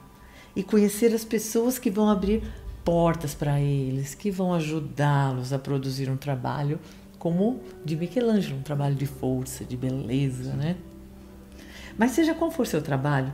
e 0.55 0.62
conhecer 0.62 1.14
as 1.14 1.25
pessoas 1.25 1.79
que 1.79 1.91
vão 1.91 2.09
abrir 2.09 2.43
portas 2.85 3.35
para 3.35 3.61
eles, 3.61 4.14
que 4.14 4.31
vão 4.31 4.55
ajudá-los 4.55 5.53
a 5.53 5.59
produzir 5.59 6.09
um 6.09 6.17
trabalho 6.17 6.79
como 7.19 7.61
de 7.85 7.97
Michelangelo, 7.97 8.59
um 8.59 8.62
trabalho 8.62 8.95
de 8.95 9.07
força, 9.07 9.64
de 9.64 9.77
beleza, 9.77 10.53
né? 10.55 10.77
Mas 11.99 12.12
seja 12.12 12.35
qual 12.35 12.51
for 12.51 12.67
seu 12.67 12.81
trabalho, 12.81 13.33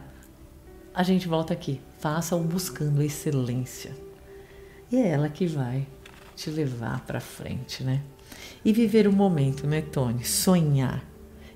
a 0.94 1.02
gente 1.02 1.28
volta 1.28 1.52
aqui, 1.52 1.80
faça-o 1.98 2.40
buscando 2.40 3.00
a 3.00 3.04
excelência. 3.04 3.92
E 4.90 4.96
é 4.96 5.08
ela 5.08 5.28
que 5.28 5.46
vai 5.46 5.86
te 6.34 6.50
levar 6.50 7.00
para 7.06 7.20
frente, 7.20 7.82
né? 7.82 8.02
E 8.64 8.72
viver 8.72 9.06
o 9.06 9.12
momento, 9.12 9.66
né, 9.66 9.82
Tony? 9.82 10.24
Sonhar, 10.24 11.04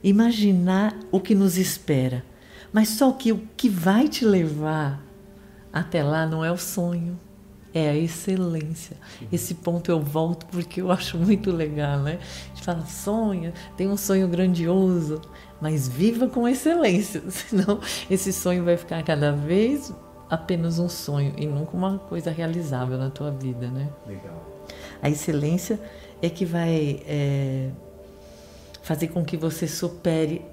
imaginar 0.02 0.98
o 1.10 1.20
que 1.20 1.34
nos 1.34 1.56
espera. 1.56 2.24
Mas 2.76 2.90
só 2.90 3.10
que 3.10 3.32
o 3.32 3.40
que 3.56 3.70
vai 3.70 4.06
te 4.06 4.22
levar 4.22 5.02
até 5.72 6.02
lá 6.02 6.26
não 6.26 6.44
é 6.44 6.52
o 6.52 6.58
sonho, 6.58 7.18
é 7.72 7.88
a 7.88 7.96
excelência. 7.96 8.98
Esse 9.32 9.54
ponto 9.54 9.90
eu 9.90 9.98
volto 9.98 10.44
porque 10.44 10.82
eu 10.82 10.92
acho 10.92 11.16
muito 11.16 11.50
legal, 11.50 12.00
né? 12.00 12.18
A 12.20 12.48
gente 12.48 12.62
fala, 12.62 12.84
sonha, 12.84 13.54
tem 13.78 13.88
um 13.88 13.96
sonho 13.96 14.28
grandioso, 14.28 15.22
mas 15.58 15.88
viva 15.88 16.28
com 16.28 16.46
excelência, 16.46 17.22
senão 17.32 17.80
esse 18.10 18.30
sonho 18.30 18.62
vai 18.62 18.76
ficar 18.76 19.02
cada 19.02 19.32
vez 19.32 19.90
apenas 20.28 20.78
um 20.78 20.90
sonho 20.90 21.32
e 21.38 21.46
nunca 21.46 21.74
uma 21.74 21.98
coisa 21.98 22.30
realizável 22.30 22.98
na 22.98 23.08
tua 23.08 23.30
vida, 23.30 23.70
né? 23.70 23.88
Legal. 24.06 24.66
A 25.00 25.08
excelência 25.08 25.80
é 26.20 26.28
que 26.28 26.44
vai 26.44 27.02
é, 27.06 27.70
fazer 28.82 29.08
com 29.08 29.24
que 29.24 29.38
você 29.38 29.66
supere 29.66 30.44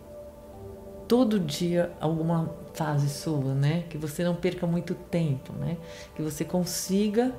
todo 1.14 1.40
dia 1.40 1.92
alguma 2.02 2.50
fase 2.74 3.08
sua, 3.08 3.54
né? 3.54 3.84
Que 3.88 4.00
você 4.00 4.24
não 4.24 4.34
perca 4.34 4.66
muito 4.66 4.96
tempo, 4.96 5.54
né? 5.54 5.78
Que 6.16 6.24
você 6.24 6.44
consiga 6.44 7.32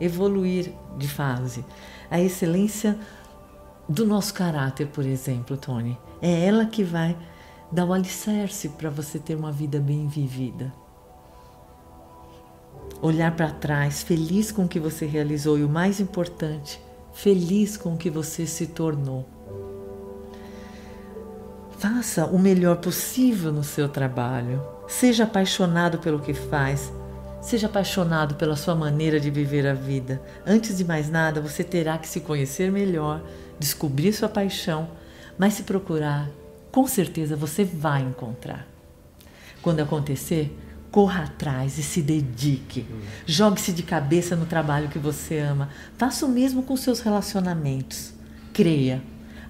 evoluir 0.00 0.72
de 0.96 1.06
fase. 1.06 1.62
A 2.10 2.18
excelência 2.18 2.98
do 3.86 4.06
nosso 4.06 4.32
caráter, 4.32 4.86
por 4.86 5.04
exemplo, 5.04 5.54
Tony, 5.58 5.98
é 6.22 6.46
ela 6.46 6.64
que 6.64 6.82
vai 6.82 7.14
dar 7.70 7.84
o 7.84 7.92
alicerce 7.92 8.70
para 8.70 8.88
você 8.88 9.18
ter 9.18 9.34
uma 9.34 9.52
vida 9.52 9.78
bem 9.78 10.08
vivida 10.08 10.72
olhar 13.02 13.36
para 13.36 13.50
trás, 13.50 14.02
feliz 14.02 14.50
com 14.50 14.64
o 14.64 14.68
que 14.68 14.80
você 14.80 15.04
realizou 15.04 15.58
e 15.58 15.64
o 15.64 15.68
mais 15.68 16.00
importante, 16.00 16.80
feliz 17.12 17.76
com 17.76 17.94
o 17.94 17.96
que 17.98 18.08
você 18.08 18.46
se 18.46 18.66
tornou. 18.66 19.26
Faça 21.80 22.26
o 22.26 22.38
melhor 22.38 22.76
possível 22.76 23.50
no 23.50 23.64
seu 23.64 23.88
trabalho. 23.88 24.62
Seja 24.86 25.24
apaixonado 25.24 25.96
pelo 25.96 26.20
que 26.20 26.34
faz. 26.34 26.92
Seja 27.40 27.68
apaixonado 27.68 28.34
pela 28.34 28.54
sua 28.54 28.74
maneira 28.74 29.18
de 29.18 29.30
viver 29.30 29.66
a 29.66 29.72
vida. 29.72 30.20
Antes 30.46 30.76
de 30.76 30.84
mais 30.84 31.08
nada, 31.08 31.40
você 31.40 31.64
terá 31.64 31.96
que 31.96 32.06
se 32.06 32.20
conhecer 32.20 32.70
melhor, 32.70 33.22
descobrir 33.58 34.12
sua 34.12 34.28
paixão, 34.28 34.90
mas 35.38 35.54
se 35.54 35.62
procurar, 35.62 36.28
com 36.70 36.86
certeza 36.86 37.34
você 37.34 37.64
vai 37.64 38.02
encontrar. 38.02 38.66
Quando 39.62 39.80
acontecer, 39.80 40.54
corra 40.90 41.24
atrás 41.24 41.78
e 41.78 41.82
se 41.82 42.02
dedique. 42.02 42.86
Jogue-se 43.24 43.72
de 43.72 43.82
cabeça 43.82 44.36
no 44.36 44.44
trabalho 44.44 44.90
que 44.90 44.98
você 44.98 45.38
ama. 45.38 45.70
Faça 45.96 46.26
o 46.26 46.28
mesmo 46.28 46.62
com 46.62 46.76
seus 46.76 47.00
relacionamentos. 47.00 48.12
Creia. 48.52 49.00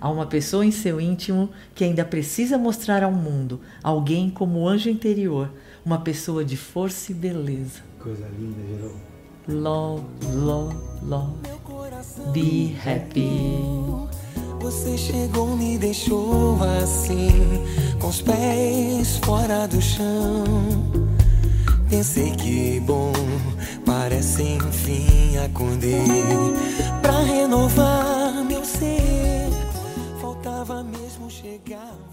Há 0.00 0.08
uma 0.08 0.26
pessoa 0.26 0.64
em 0.64 0.70
seu 0.70 1.00
íntimo 1.00 1.50
que 1.74 1.84
ainda 1.84 2.04
precisa 2.04 2.56
mostrar 2.56 3.02
ao 3.02 3.12
mundo 3.12 3.60
alguém 3.82 4.30
como 4.30 4.60
o 4.60 4.68
anjo 4.68 4.88
interior, 4.88 5.50
uma 5.84 5.98
pessoa 5.98 6.44
de 6.44 6.56
força 6.56 7.12
e 7.12 7.14
beleza. 7.14 7.82
Coisa 7.98 8.26
linda, 8.38 8.60
Gerô. 8.66 8.92
Love, 9.48 10.04
love, 10.34 10.76
love. 11.02 11.34
Be 12.32 12.76
happy. 12.84 14.08
Você 14.60 14.96
chegou, 14.96 15.56
me 15.56 15.76
deixou 15.78 16.58
assim, 16.82 17.30
com 18.00 18.08
os 18.08 18.22
pés 18.22 19.18
fora 19.18 19.66
do 19.66 19.80
chão. 19.80 20.44
Pensei 21.88 22.30
que 22.32 22.80
bom, 22.80 23.12
parece 23.84 24.42
enfim 24.42 25.36
acordei 25.44 26.04
pra 27.02 27.20
renovar 27.22 28.44
meu 28.44 28.64
ser. 28.64 29.69
Faltava 30.60 30.84
mesmo 30.84 31.30
chegar. 31.30 32.09